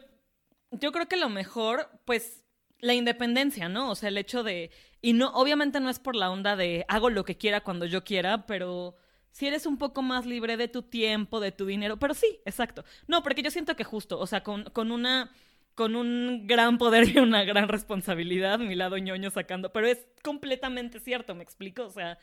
[0.71, 2.43] yo creo que lo mejor, pues,
[2.79, 3.89] la independencia, ¿no?
[3.91, 4.71] O sea, el hecho de.
[5.01, 8.03] Y no, obviamente no es por la onda de hago lo que quiera cuando yo
[8.03, 8.95] quiera, pero
[9.31, 11.97] si eres un poco más libre de tu tiempo, de tu dinero.
[11.97, 12.83] Pero sí, exacto.
[13.07, 15.31] No, porque yo siento que justo, o sea, con, con una.
[15.75, 19.71] Con un gran poder y una gran responsabilidad, mi lado ñoño sacando.
[19.71, 21.85] Pero es completamente cierto, ¿me explico?
[21.85, 22.19] O sea,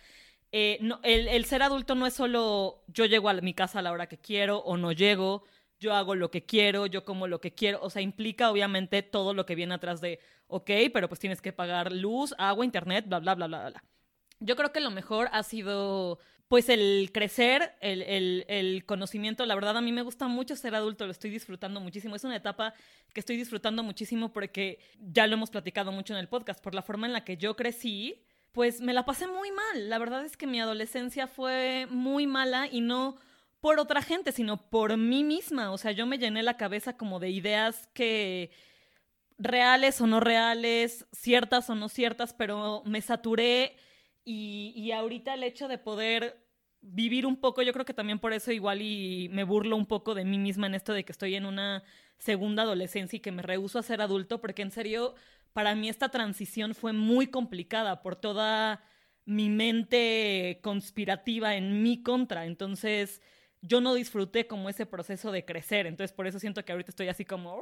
[0.52, 3.92] eh, el, el ser adulto no es solo yo llego a mi casa a la
[3.92, 5.44] hora que quiero o no llego,
[5.78, 9.34] yo hago lo que quiero, yo como lo que quiero, o sea, implica obviamente todo
[9.34, 13.18] lo que viene atrás de, ok, pero pues tienes que pagar luz, agua, internet, bla,
[13.18, 13.84] bla, bla, bla, bla.
[14.40, 19.44] Yo creo que lo mejor ha sido pues el crecer, el, el, conocimiento.
[19.46, 22.14] La verdad a mí me gusta mucho ser adulto, lo estoy disfrutando muchísimo.
[22.14, 22.72] Es una etapa
[23.12, 26.82] que estoy disfrutando muchísimo porque ya lo hemos platicado mucho en el podcast, por la
[26.82, 29.90] forma en la que yo crecí, pues me la pasé muy mal.
[29.90, 33.16] La verdad es que mi adolescencia fue muy mala y no
[33.60, 35.72] por otra gente, sino por mí misma.
[35.72, 38.52] O sea, yo me llené la cabeza como de ideas que
[39.38, 43.76] reales o no reales, ciertas o no ciertas, pero me saturé
[44.26, 46.44] y, y ahorita el hecho de poder
[46.82, 50.14] vivir un poco, yo creo que también por eso igual y me burlo un poco
[50.14, 51.82] de mí misma en esto de que estoy en una
[52.18, 55.14] segunda adolescencia y que me rehuso a ser adulto, porque en serio,
[55.52, 58.84] para mí esta transición fue muy complicada por toda
[59.24, 62.46] mi mente conspirativa en mi contra.
[62.46, 63.20] Entonces,
[63.60, 65.86] yo no disfruté como ese proceso de crecer.
[65.86, 67.60] Entonces, por eso siento que ahorita estoy así como...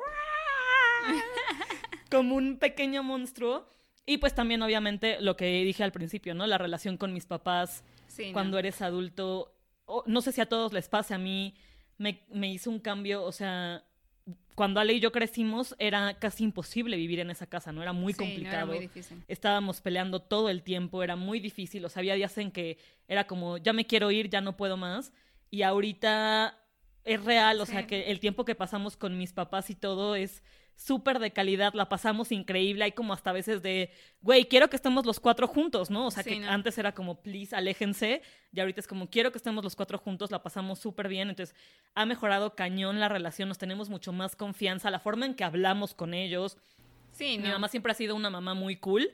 [2.10, 3.68] como un pequeño monstruo.
[4.06, 6.46] Y pues también, obviamente, lo que dije al principio, ¿no?
[6.46, 8.32] La relación con mis papás Sí, no.
[8.34, 9.54] cuando eres adulto.
[10.06, 11.54] no sé si a todos les pase, a mí
[11.98, 13.82] me, me hizo un cambio, o sea,
[14.54, 17.82] cuando Ale y yo crecimos era casi imposible vivir en esa casa, ¿no?
[17.82, 18.66] Era muy Sí, no, era complicado.
[18.68, 19.22] muy difícil.
[19.26, 23.26] Estábamos peleando todo el tiempo, era muy difícil, o sea, había días en que era
[23.26, 25.12] como, ya me quiero ir, ya no puedo más.
[25.50, 26.58] Y ahorita
[27.04, 30.42] es real, o sea, que el tiempo que pasamos con mis papás y todo es
[30.76, 35.06] súper de calidad, la pasamos increíble, hay como hasta veces de, güey, quiero que estemos
[35.06, 36.06] los cuatro juntos, ¿no?
[36.06, 36.48] O sea, Sí, que ¿no?
[36.50, 40.30] antes era como, please, aléjense, y ahorita es como, quiero que estemos los cuatro juntos,
[40.30, 41.54] la pasamos súper bien, entonces
[41.94, 45.94] ha mejorado cañón la relación, nos tenemos mucho más confianza, la forma en que hablamos
[45.94, 46.56] con ellos,
[47.12, 49.08] Sí, mi mamá siempre ha sido una mamá muy cool,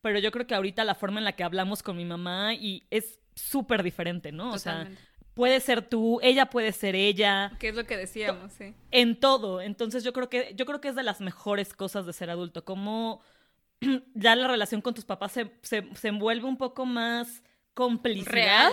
[0.00, 2.82] pero yo creo que ahorita la forma en la que hablamos con mi mamá y
[2.90, 4.52] es súper diferente, ¿no?
[4.52, 4.88] O sea,
[5.34, 8.74] Puedes ser tú, ella puede ser ella, Que es lo que decíamos, sí.
[8.90, 9.62] en todo.
[9.62, 12.64] Entonces yo creo que, yo creo que es de las mejores cosas de ser adulto,
[12.64, 13.22] como
[14.14, 17.42] ya la relación con tus papás se, se, se envuelve un poco más
[17.74, 18.70] complicidad.
[18.70, 18.72] Real.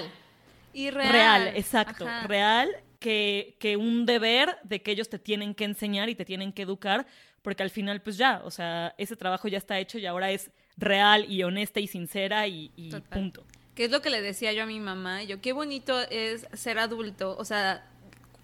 [0.74, 1.12] Y real.
[1.12, 2.28] Real, exacto, Ajá.
[2.28, 2.70] real,
[3.00, 6.64] que, que un deber de que ellos te tienen que enseñar y te tienen que
[6.64, 7.08] educar,
[7.42, 10.52] porque al final, pues ya, o sea, ese trabajo ya está hecho y ahora es
[10.78, 13.46] real y honesta y sincera y, y punto.
[13.80, 15.24] Que es lo que le decía yo a mi mamá.
[15.24, 17.88] Yo, qué bonito es ser adulto, o sea,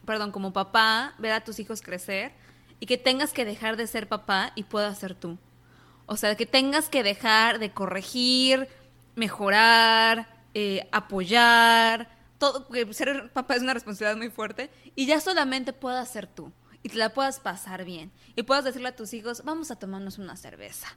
[0.05, 2.31] perdón, como papá, ver a tus hijos crecer
[2.79, 5.37] y que tengas que dejar de ser papá y puedas ser tú.
[6.05, 8.69] O sea, que tengas que dejar de corregir,
[9.15, 15.73] mejorar, eh, apoyar, todo, porque ser papá es una responsabilidad muy fuerte y ya solamente
[15.73, 19.43] puedas ser tú y te la puedas pasar bien y puedas decirle a tus hijos,
[19.43, 20.95] vamos a tomarnos una cerveza.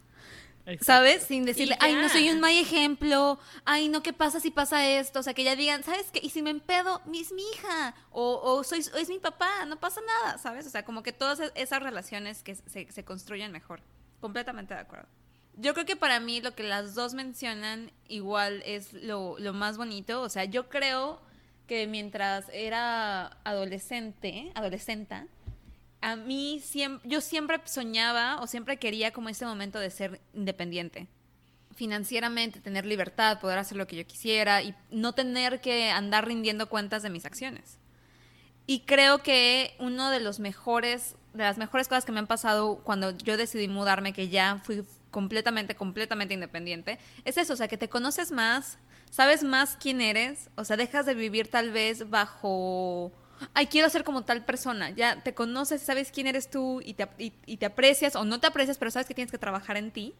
[0.69, 0.85] Exacto.
[0.85, 1.23] ¿Sabes?
[1.25, 5.21] Sin decirle, ay, no soy un mal ejemplo, ay, no, ¿qué pasa si pasa esto?
[5.21, 6.21] O sea, que ya digan, ¿sabes qué?
[6.23, 9.65] Y si me empedo, mi- es mi hija, o, o soy, o es mi papá,
[9.67, 10.67] no pasa nada, ¿sabes?
[10.67, 13.81] O sea, como que todas esas relaciones que se, se construyen mejor.
[14.21, 15.09] Completamente de acuerdo.
[15.57, 19.77] Yo creo que para mí lo que las dos mencionan igual es lo, lo más
[19.77, 20.23] bonito.
[20.23, 21.21] O sea, yo creo
[21.67, 25.27] que mientras era adolescente, adolescenta,
[26.01, 31.09] a mí siempre, yo siempre soñaba o siempre quería como ese momento de ser independiente.
[31.75, 36.69] Financieramente, tener libertad, poder hacer lo que yo quisiera y no tener que andar rindiendo
[36.69, 37.79] cuentas de mis acciones.
[38.67, 42.83] Y creo que uno de los mejores, de las mejores cosas que me han pasado
[42.85, 47.79] cuando yo decidí mudarme, que ya fui completamente, completamente independiente, es eso, o sea, que
[47.79, 48.79] te conoces más,
[49.11, 53.11] sabes más quién eres, o sea, dejas de vivir tal vez bajo,
[53.55, 57.09] ay, quiero ser como tal persona, ya te conoces, sabes quién eres tú y te,
[57.19, 59.91] y, y te aprecias o no te aprecias, pero sabes que tienes que trabajar en
[59.91, 60.15] ti.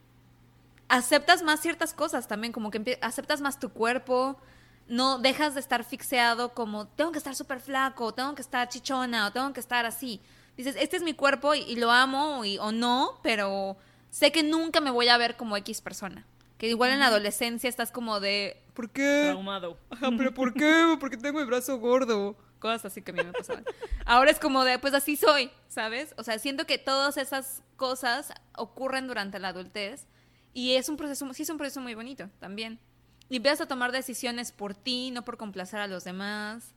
[0.89, 4.39] Aceptas más ciertas cosas también, como que aceptas más tu cuerpo,
[4.87, 9.27] no dejas de estar fixeado como tengo que estar súper flaco, tengo que estar chichona
[9.27, 10.21] o tengo que estar así.
[10.57, 13.77] Dices, este es mi cuerpo y, y lo amo y- o no, pero
[14.11, 16.25] sé que nunca me voy a ver como X persona.
[16.57, 19.25] Que igual en la adolescencia estás como de, ¿por qué?
[19.27, 19.77] Traumado.
[19.91, 20.97] Ajá, pero ¿por qué?
[20.99, 22.35] Porque tengo el brazo gordo.
[22.59, 23.65] Cosas así que a mí me pasaban.
[24.05, 26.15] Ahora es como de, pues así soy, ¿sabes?
[26.17, 30.07] O sea, siento que todas esas cosas ocurren durante la adultez
[30.55, 32.81] y es un proceso, sí es un proceso muy bonito también.
[33.29, 36.73] Y empiezas a tomar decisiones por ti, no por complacer a los demás.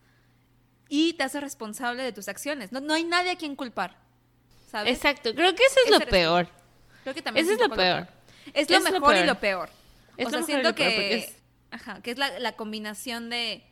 [0.90, 2.72] Y te haces responsable de tus acciones.
[2.74, 3.96] No, no hay nadie a quien culpar,
[4.70, 4.94] ¿sabes?
[4.96, 6.10] Exacto, creo que eso es Ese lo tú.
[6.10, 6.48] peor.
[7.04, 8.08] Creo que también Eso un es lo peor.
[8.54, 9.70] Es lo Es mejor y lo peor.
[10.18, 11.36] Es o sea, siento que, es-
[11.72, 13.64] ajá, que es la, la combinación de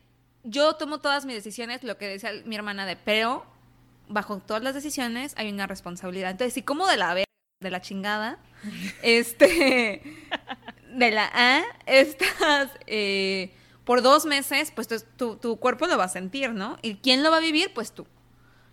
[0.43, 3.45] yo tomo todas mis decisiones, lo que decía mi hermana de, pero
[4.07, 6.31] bajo todas las decisiones hay una responsabilidad.
[6.31, 7.25] Entonces, si como de la ver-
[7.61, 8.39] de la chingada,
[9.03, 10.01] este,
[10.93, 13.51] de la A, estás eh,
[13.83, 16.77] por dos meses, pues tu, tu, cuerpo lo va a sentir, ¿no?
[16.81, 17.73] ¿Y quién lo va a vivir?
[17.73, 18.07] Pues tú.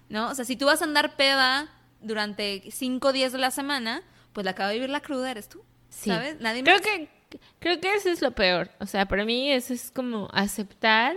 [0.08, 0.30] ¿no?
[0.30, 1.68] O sea, si tú vas a andar peda
[2.00, 4.02] durante cinco días de la semana,
[4.32, 5.64] pues la que va a vivir la cruda eres tú.
[5.88, 6.10] Sí.
[6.10, 6.40] ¿Sabes?
[6.40, 6.86] Nadie Creo más.
[6.86, 7.08] que,
[7.58, 8.70] creo que eso es lo peor.
[8.78, 11.16] O sea, para mí eso es como aceptar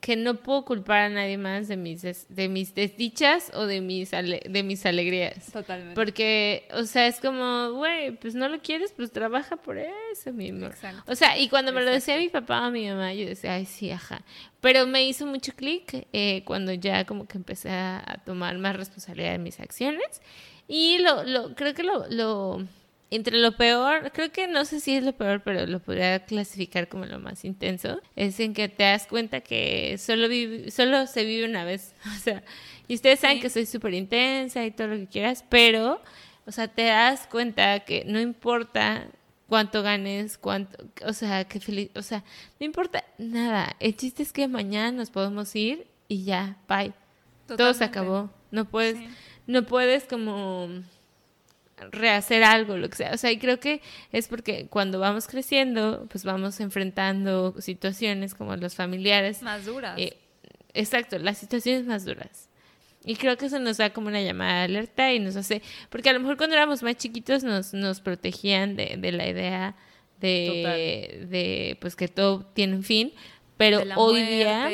[0.00, 3.80] que no puedo culpar a nadie más de mis, des- de mis desdichas o de
[3.80, 5.50] mis, ale- de mis alegrías.
[5.52, 5.94] Totalmente.
[5.94, 10.50] Porque, o sea, es como, güey, pues no lo quieres, pues trabaja por eso, mi
[10.50, 10.70] amor.
[10.72, 11.10] Exacto.
[11.10, 13.64] O sea, y cuando me lo decía mi papá o mi mamá, yo decía, ay,
[13.66, 14.22] sí, ajá.
[14.60, 18.76] Pero me hizo mucho clic eh, cuando ya como que empecé a, a tomar más
[18.76, 20.20] responsabilidad de mis acciones.
[20.68, 22.66] Y lo, lo creo que lo, lo,
[23.10, 26.88] entre lo peor, creo que no sé si es lo peor, pero lo podría clasificar
[26.88, 31.24] como lo más intenso, es en que te das cuenta que solo, vive- solo se
[31.24, 31.94] vive una vez.
[32.16, 32.42] O sea,
[32.88, 33.42] y ustedes saben Sí.
[33.42, 36.00] que soy súper intensa y todo lo que quieras, pero,
[36.46, 39.06] o sea, te das cuenta que no importa
[39.48, 42.24] cuánto ganes, cuánto, o sea, que feliz, o sea,
[42.58, 43.76] no importa nada.
[43.78, 46.92] El chiste es que mañana nos podemos ir y ya, bye.
[47.46, 48.30] Todo se acabó.
[48.50, 49.08] No puedes, Sí.
[49.46, 50.68] no puedes como
[51.90, 53.12] rehacer algo, lo que sea.
[53.12, 58.56] O sea, y creo que es porque cuando vamos creciendo, pues vamos enfrentando situaciones como
[58.56, 59.42] los familiares.
[59.42, 59.98] Más duras.
[59.98, 60.16] Eh,
[60.74, 62.48] exacto, las situaciones más duras.
[63.04, 66.08] Y creo que eso nos da como una llamada de alerta y nos hace, porque
[66.10, 69.76] a lo mejor cuando éramos más chiquitos nos, nos protegían de, de la idea
[70.20, 73.12] de, de pues que todo tiene un fin,
[73.56, 74.64] pero De hoy día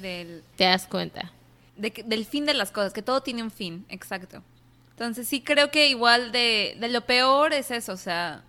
[0.00, 1.32] del, te das cuenta.
[1.76, 4.42] de que- del fin de las cosas, que todo tiene un fin, exacto.
[4.92, 8.44] Entonces sí creo que igual de, de lo peor es eso, o sea,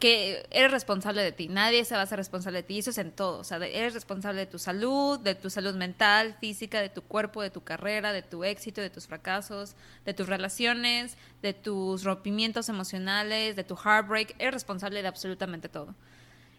[0.00, 2.98] que eres responsable de ti, nadie se va a hacer responsable de ti, eso es
[2.98, 6.90] en todo, o sea, eres responsable de tu salud, de tu salud mental, física, de
[6.90, 11.54] tu cuerpo, de tu carrera, de tu éxito, de tus fracasos, de tus relaciones, de
[11.54, 15.94] tus rompimientos emocionales, de tu heartbreak, eres responsable de absolutamente todo.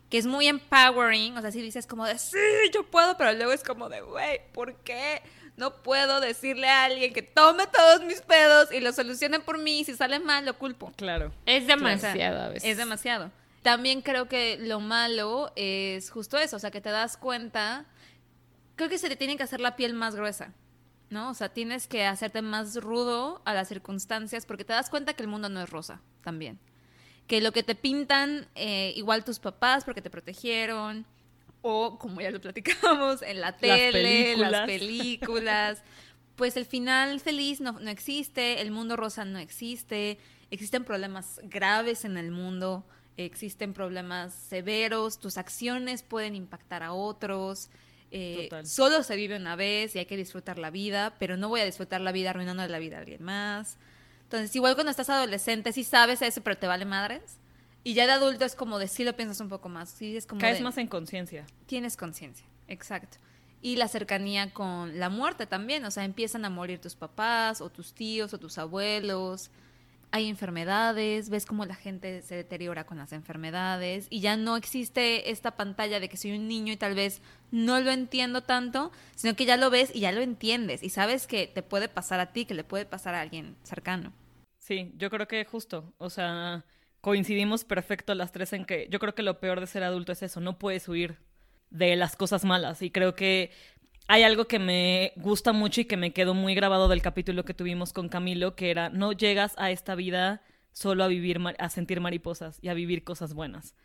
[0.10, 2.38] que es muy empowering, o sea, si dices como de, sí,
[2.74, 5.22] yo puedo, pero luego es como de, güey, ¿por qué
[5.60, 9.82] no puedo decirle a alguien que tome todos mis pedos y lo solucione por mí
[9.82, 10.92] y si sale mal lo culpo?
[10.96, 11.32] Claro.
[11.46, 12.68] Es demasiado a veces.
[12.68, 13.32] Es demasiado.
[13.62, 17.86] También creo que lo malo es justo eso, o sea, que te das cuenta,
[18.76, 20.54] creo que se te tiene que hacer la piel más gruesa,
[21.10, 21.30] ¿no?
[21.30, 25.24] O sea, tienes que hacerte más rudo a las circunstancias porque te das cuenta que
[25.24, 26.58] el mundo no es rosa también.
[27.28, 31.06] Que lo que te pintan, eh, igual tus papás porque te protegieron,
[31.62, 34.66] o como ya lo platicamos, en la tele, las películas.
[34.66, 35.84] películas,
[36.36, 40.18] pues el final feliz no, no existe, el mundo rosa no existe,
[40.52, 42.86] existen problemas graves en el mundo,
[43.18, 47.70] existen problemas severos, tus acciones pueden impactar a otros.
[48.12, 51.60] eh, solo se vive una vez y hay que disfrutar la vida, pero no voy
[51.60, 53.78] a disfrutar la vida arruinando la vida a alguien más.
[54.24, 57.38] Entonces, igual cuando estás adolescente, sí sabes eso, pero te vale madres.
[57.84, 59.90] Y ya de adulto es como de sí lo piensas un poco más.
[59.90, 61.46] Sí, es como Caes de- más en conciencia.
[61.66, 63.18] tienes conciencia, exacto.
[63.62, 67.70] Y la cercanía con la muerte también, o sea, empiezan a morir tus papás o
[67.70, 69.52] tus tíos o tus abuelos.
[70.12, 75.30] Hay enfermedades, ves cómo la gente se deteriora con las enfermedades y ya no existe
[75.30, 79.36] esta pantalla de que soy un niño y tal vez no lo entiendo tanto, sino
[79.36, 82.32] que ya lo ves y ya lo entiendes y sabes que te puede pasar a
[82.34, 84.12] ti, que le puede pasar a alguien cercano.
[84.58, 86.66] Sí, yo creo que justo, o sea,
[87.02, 90.22] coincidimos perfecto las tres en que yo creo que lo peor de ser adulto es
[90.24, 91.18] eso, no puedes huir
[91.70, 93.52] de las cosas malas y creo que
[94.08, 97.54] hay algo que me gusta mucho y que me quedó muy grabado del capítulo que
[97.54, 102.02] tuvimos con Camilo, que era no llegas a esta vida solo a vivir a sentir
[102.02, 103.76] mariposas y a vivir cosas buenas.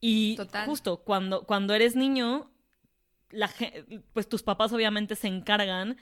[0.00, 0.66] Y Total.
[0.66, 2.50] justo cuando cuando eres niño
[3.30, 3.50] la
[4.12, 5.96] pues tus papás obviamente se encargan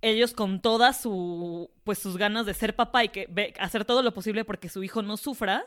[0.00, 4.02] ellos con toda su pues sus ganas de ser papá y que ve- hacer todo
[4.02, 5.64] lo posible porque su hijo no sufra,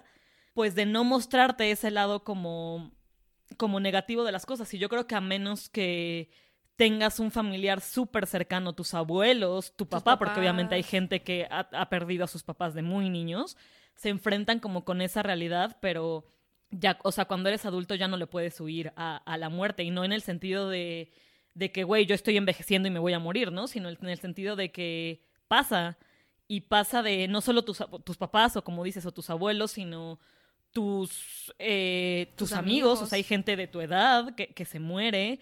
[0.55, 2.91] pues de no mostrarte ese lado como
[3.57, 4.73] como negativo de las cosas.
[4.73, 6.31] Y yo creo que a menos que
[6.75, 11.69] tengas un familiar súper cercano, tus abuelos, tu papá, porque obviamente hay gente que ha,
[11.71, 13.55] ha perdido a sus papás de muy niños,
[13.95, 16.25] se enfrentan como con esa realidad, pero
[16.71, 19.83] ya, o sea, cuando eres adulto ya no le puedes huir a, a la muerte
[19.83, 21.11] y no en el sentido de,
[21.53, 23.67] de que, güey, yo estoy envejeciendo y me voy a morir, ¿no?
[23.67, 25.97] Sino en el sentido de que pasa
[26.47, 30.19] y pasa de no solo tus, tus papás o como dices, o tus abuelos, sino
[30.75, 32.89] tus, eh, tus, Tus amigos.
[32.97, 33.01] amigos.
[33.03, 35.39] o sea, hay gente de tu edad que, que se muere,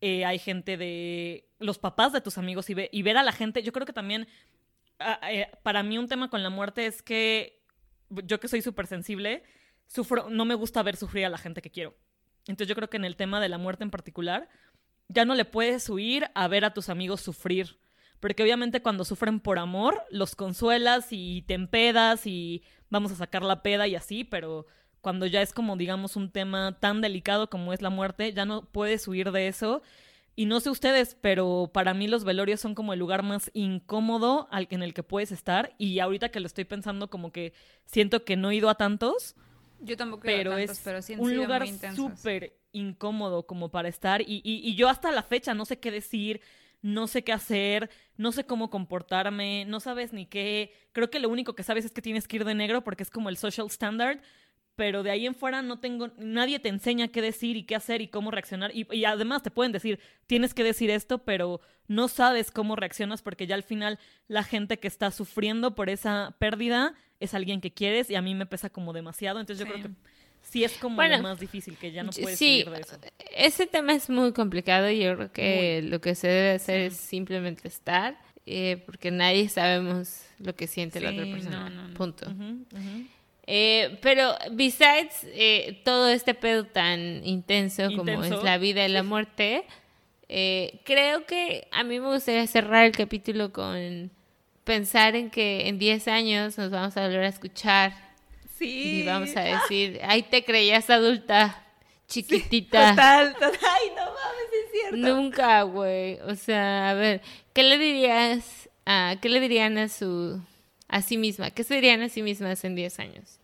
[0.00, 3.32] eh, hay gente de los papás de tus amigos y, ve- y ver a la
[3.32, 4.28] gente, yo creo que también,
[5.00, 7.64] ah, eh, para mí un tema con la muerte es que
[8.10, 9.42] yo que soy súper sensible,
[9.88, 11.96] sufro, no me gusta ver sufrir a la gente que quiero.
[12.46, 14.48] Entonces yo creo que en el tema de la muerte en particular,
[15.08, 17.76] ya no le puedes huir a ver a tus amigos sufrir.
[18.20, 23.42] Porque obviamente cuando sufren por amor, los consuelas y te empedas y vamos a sacar
[23.42, 24.66] la peda y así, pero
[25.00, 28.66] cuando ya es como, digamos, un tema tan delicado como es la muerte, ya no
[28.66, 29.82] puedes huir de eso.
[30.36, 34.48] Y no sé ustedes, pero para mí los velorios son como el lugar más incómodo
[34.50, 35.74] al, en el que puedes estar.
[35.78, 37.52] Y ahorita que lo estoy pensando, como que
[37.84, 39.34] siento que no he ido a tantos,
[39.80, 41.62] Yo tampoco he ido a pero tantos, es pero sí han un sido lugar
[41.94, 45.90] súper incómodo como para estar y, y- y yo hasta la fecha no sé qué
[45.90, 46.40] decir,
[46.82, 51.28] no sé qué hacer, no sé cómo comportarme, no sabes ni qué, creo que lo
[51.28, 53.66] único que sabes es que tienes que ir de negro porque es como el social
[53.68, 54.20] standard,
[54.76, 58.00] pero de ahí en fuera no tengo, nadie te enseña qué decir y qué hacer
[58.00, 58.70] y cómo reaccionar.
[58.74, 63.20] Y, y además te pueden decir, tienes que decir esto, pero no sabes cómo reaccionas
[63.20, 67.74] porque ya al final la gente que está sufriendo por esa pérdida es alguien que
[67.74, 69.80] quieres y a mí me pesa como demasiado, entonces yo Sí.
[69.82, 70.00] creo que
[70.50, 72.96] sí es como Bueno, lo más difícil, que ya no puedes sí, huir de eso.
[73.34, 76.96] ese tema es muy complicado y yo creo que lo que se debe hacer es
[76.96, 81.60] simplemente estar, eh, porque nadie sabemos lo que siente la otra persona.
[81.60, 81.94] no, no, no.
[81.94, 82.26] Punto.
[83.46, 88.38] Eh, pero besides eh, todo este pedo tan intenso, como Intenso.
[88.38, 89.64] es la vida y la muerte,
[90.84, 94.10] creo que a mí me gustaría cerrar el capítulo con
[94.64, 98.09] pensar en que en 10 años nos vamos a volver a escuchar
[98.60, 99.00] Sí.
[99.00, 101.64] y vamos a decir, ay, te creías adulta,
[102.06, 102.90] chiquitita.
[102.90, 103.52] Total, total.
[103.62, 104.96] Ay, no mames, es cierto.
[104.98, 106.20] Nunca, güey.
[106.26, 107.22] O sea, a ver,
[107.54, 110.42] ¿qué le dirías a, qué le dirían a su,
[110.88, 111.50] a sí misma?
[111.52, 113.38] ¿Qué se dirían a sí mismas en 10 años?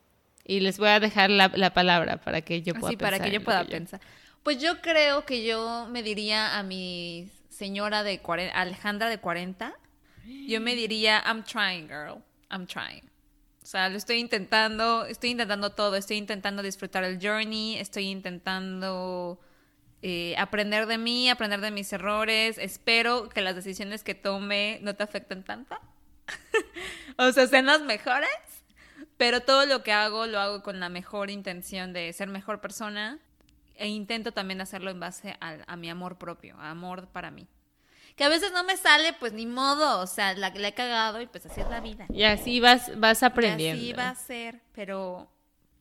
[0.44, 3.35] Y les voy a dejar la, la palabra para que yo pueda para pensar que
[3.35, 4.00] yo pueda pensar.
[4.42, 9.75] Pues yo creo que yo me diría a mi señora de 40, Alejandra de 40,
[10.46, 13.10] yo me diría, I'm trying, girl, I'm trying.
[13.67, 19.40] O sea, lo estoy intentando, estoy intentando todo, estoy intentando disfrutar el journey, estoy intentando
[20.02, 24.94] eh, aprender de mí, aprender de mis errores, espero que las decisiones que tome no
[24.94, 25.77] te afecten tanto.
[27.19, 28.31] o sea, sean las mejores.
[29.17, 33.19] Pero todo lo que hago lo hago con la mejor intención de ser mejor persona.
[33.75, 37.48] e intento también hacerlo en base a, a mi amor propio, amor para mí.
[38.17, 41.21] Que a veces no me sale, pues ni modo, o sea, la, la he cagado
[41.21, 42.06] y pues así es la vida.
[42.08, 43.81] Y así vas, vas Y aprendiendo.
[43.83, 45.31] así va a ser, pero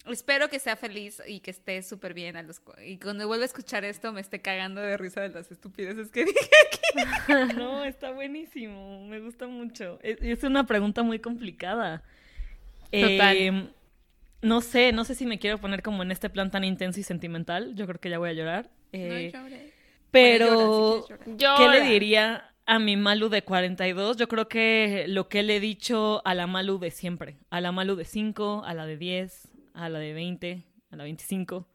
[0.05, 2.35] espero que sea feliz y que esté súper bien.
[2.35, 5.29] A los, cu- y cuando vuelva a escuchar esto me esté cagando de risa de
[5.29, 6.49] las estupideces que dije.
[7.57, 9.05] No, está buenísimo.
[9.07, 9.99] Me gusta mucho.
[10.03, 12.03] Es, es una pregunta muy complicada.
[12.91, 13.35] Total.
[13.37, 13.69] Eh,
[14.41, 17.03] no sé, no sé si me quiero poner como en este plan tan intenso y
[17.03, 17.75] sentimental.
[17.75, 18.69] Yo creo que ya voy a llorar.
[18.93, 19.31] Eh,
[20.11, 21.57] pero, llora, Llora.
[21.57, 24.17] ¿qué le diría a mi Malu de 42?
[24.17, 27.37] Yo creo que lo que le he dicho a la Malu de siempre.
[27.49, 31.03] A la Malu de 5, a la de 10, a la de 20, a la
[31.03, 31.67] 25.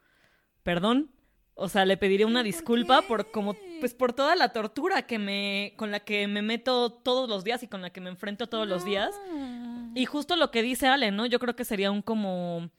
[0.62, 1.11] Perdón.
[1.55, 5.74] O sea, le pediría una disculpa por como pues por toda la tortura que me
[5.76, 8.66] con la que me meto todos los días y con la que me enfrento todos
[8.66, 9.14] los días.
[9.95, 11.26] Y justo lo que dice Ale, ¿no?
[11.26, 12.70] Yo creo que sería un como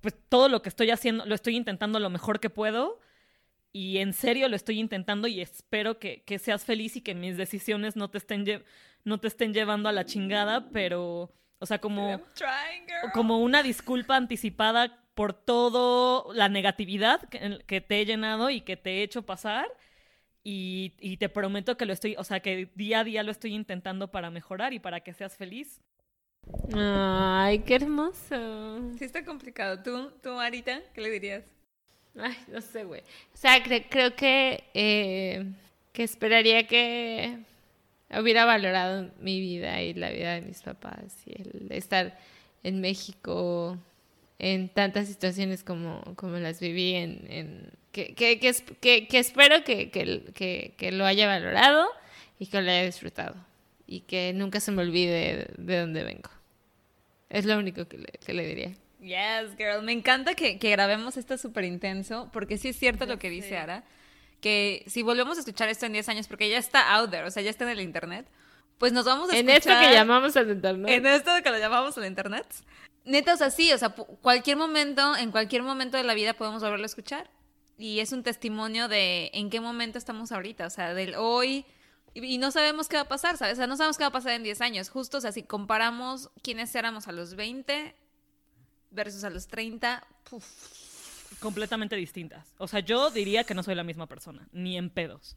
[0.00, 3.00] pues todo lo que estoy haciendo, lo estoy intentando lo mejor que puedo
[3.72, 7.36] y en serio lo estoy intentando y espero que, que seas feliz y que mis
[7.36, 8.44] decisiones no te estén
[9.04, 12.20] no te estén llevando a la chingada, pero o sea, como
[13.12, 18.76] como una disculpa anticipada por todo la negatividad que, que te he llenado y que
[18.76, 19.66] te he hecho pasar.
[20.44, 23.54] Y, y te prometo que lo estoy, o sea, que día a día lo estoy
[23.54, 25.80] intentando para mejorar y para que seas feliz.
[26.74, 28.92] Ay, qué hermoso.
[28.98, 29.80] Sí está complicado.
[29.84, 31.44] ¿Tú, tú Marita, qué le dirías?
[32.18, 33.00] Ay, no sé, güey.
[33.00, 35.44] O sea, cre- creo que, eh,
[35.92, 37.38] que esperaría que
[38.18, 42.18] hubiera valorado mi vida y la vida de mis papás y el estar
[42.62, 43.78] en México
[44.38, 47.26] en tantas situaciones como, como las viví en...
[47.30, 49.90] en- que, que, que, que- espero que,
[50.92, 51.86] lo haya valorado
[52.38, 53.34] y que lo haya disfrutado
[53.86, 56.30] y que nunca se me olvide de, de dónde vengo.
[57.28, 57.98] Es lo único que
[58.32, 58.72] le diría.
[59.02, 59.82] Yes, girl.
[59.82, 63.58] Me encanta que, que grabemos esto súper intenso, porque sí es cierto lo que dice
[63.58, 63.84] Ara,
[64.40, 67.30] que si volvemos a escuchar esto en 10 años, porque ya está out there, o
[67.30, 68.26] sea, ya está en el internet,
[68.78, 69.74] pues nos vamos a En escuchar...
[69.74, 70.90] esto que llamamos al internet.
[70.90, 72.46] En esto que lo llamamos el internet.
[73.04, 76.62] Neta, o sea, sí, o sea, cualquier momento, en cualquier momento de la vida podemos
[76.62, 77.28] volverlo a escuchar.
[77.78, 81.64] Y es un testimonio de en qué momento estamos ahorita, o sea, del hoy.
[82.14, 83.54] Y no sabemos qué va a pasar, ¿sabes?
[83.54, 84.90] O sea, no sabemos qué va a pasar en 10 años.
[84.90, 87.94] Justo, o sea, si comparamos quiénes éramos a los 20
[88.92, 90.44] versus a los 30, puf,
[91.40, 92.46] Completamente distintas.
[92.58, 95.36] O sea, yo diría que no soy la misma persona, ni en pedos.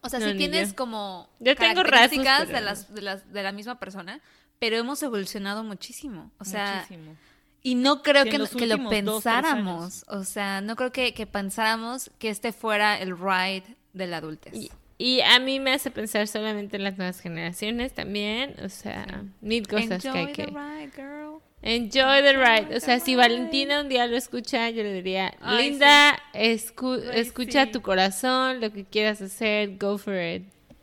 [0.00, 0.76] O sea, No, sí ni tienes yo.
[0.76, 4.20] como Yo tengo características rasgos, pero de, las, de, las, de la misma persona,
[4.58, 6.32] pero hemos evolucionado muchísimo.
[6.38, 7.16] O sea, Muchísimo.
[7.62, 10.04] Y no creo Sí, en que, que lo últimos dos, pensáramos.
[10.08, 14.54] O sea, no creo que, que pensáramos que este fuera el ride de la adultez.
[14.54, 18.54] Y, y a mí me hace pensar solamente en las nuevas generaciones también.
[18.62, 20.44] O sea, mil cosas que hay Enjoy que...
[20.44, 21.23] the ride, girl.
[21.66, 22.76] Enjoy the ride.
[22.76, 23.14] O sea, si.
[23.16, 27.72] Valentina un día lo escucha, yo le diría, Ay, Linda, escu- Ay, escucha sí.
[27.72, 30.42] tu corazón, lo que quieras hacer, go for it.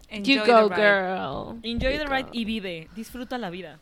[0.10, 0.76] Enjoy you the go, ride.
[0.76, 1.60] girl.
[1.64, 2.90] Enjoy You the ride y vive.
[2.96, 3.80] Disfruta la vida.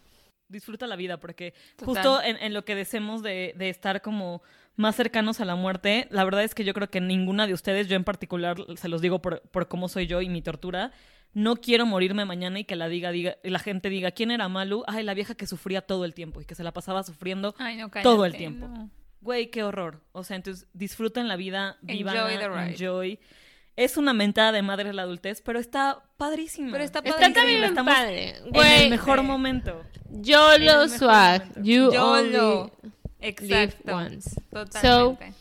[0.50, 1.86] Disfruta la vida porque Total.
[1.86, 4.41] justo en, en lo que deseamos de, de estar como
[4.76, 7.88] más cercanos a la muerte, la verdad es que yo creo que ninguna de ustedes,
[7.88, 10.91] yo en particular, se los digo por, por cómo soy yo y mi tortura,
[11.34, 14.84] no quiero morirme mañana y que la, diga, diga, la gente diga, ¿quién era Malu?
[14.88, 17.77] Ay, la vieja que sufría todo el tiempo y que se la pasaba sufriendo Ay,
[17.77, 18.67] no, todo el tiempo.
[18.67, 18.89] no.
[19.21, 20.01] Güey, qué horror.
[20.13, 22.71] O sea, entonces disfruten la vida, vivan, Enjoy the ride.
[22.71, 23.19] enjoy.
[23.75, 26.71] Es una mentada de madre la adultez, pero está padrísima.
[26.71, 28.38] Pero está también Estamos padre.
[28.38, 29.84] en el mejor momento.
[30.09, 31.41] YOLO en el mejor swag.
[31.47, 31.61] momento.
[31.61, 32.61] You YOLO.
[32.61, 32.71] only live
[33.21, 33.95] Exacto.
[33.95, 34.41] once.
[34.51, 35.34] Totalmente.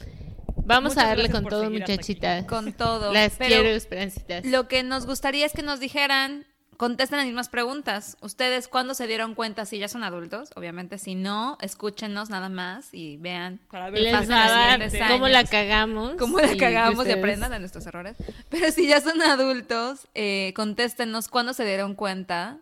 [0.69, 2.45] Vamos Muchas a darle con todo, muchachitas.
[2.45, 3.11] Con todo.
[3.15, 4.45] Las Pero quiero, esperancitas.
[4.45, 6.45] Lo que nos gustaría es que nos dijeran,
[6.77, 8.19] contesten las mismas preguntas.
[8.21, 10.51] ¿Ustedes cuándo se dieron cuenta si ya son adultos?
[10.57, 14.91] Obviamente, si no, escúchenos nada más y vean Para Les pasan va a los dar
[14.91, 16.13] siguientes cómo la cagamos.
[16.19, 18.17] cómo la y cagamos y aprendan de nuestros errores.
[18.51, 22.59] Pero si ya son adultos, eh, contéstenos cuándo se dieron cuenta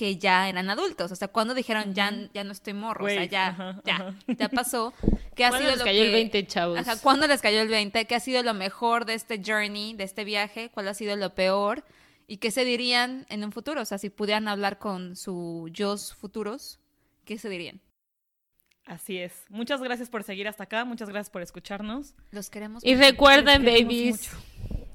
[0.00, 1.12] que ya eran adultos.
[1.12, 3.04] O sea, cuándo dijeron, ya, ya no estoy morro.
[3.04, 4.14] o sea, ya, ajá, ya, ajá.
[4.26, 4.94] ya pasó.
[5.36, 6.78] ¿Qué ha ¿Cuándo sido les lo cayó el que- 20, chavos?
[6.78, 8.06] Ajá, ¿cuándo les cayó el 20?
[8.06, 10.70] ¿Qué ha sido lo mejor de este journey, de este viaje?
[10.72, 11.84] ¿Cuál ha sido lo peor?
[12.26, 13.82] ¿Y qué se dirían en un futuro?
[13.82, 16.80] O sea, si pudieran hablar con su yo futuros,
[17.26, 17.82] ¿qué se dirían?
[18.86, 19.44] Así es.
[19.50, 20.86] Muchas gracias por seguir hasta acá.
[20.86, 22.14] Muchas gracias por escucharnos.
[22.30, 22.82] Los queremos.
[22.84, 24.30] Y recuerden, queremos babies,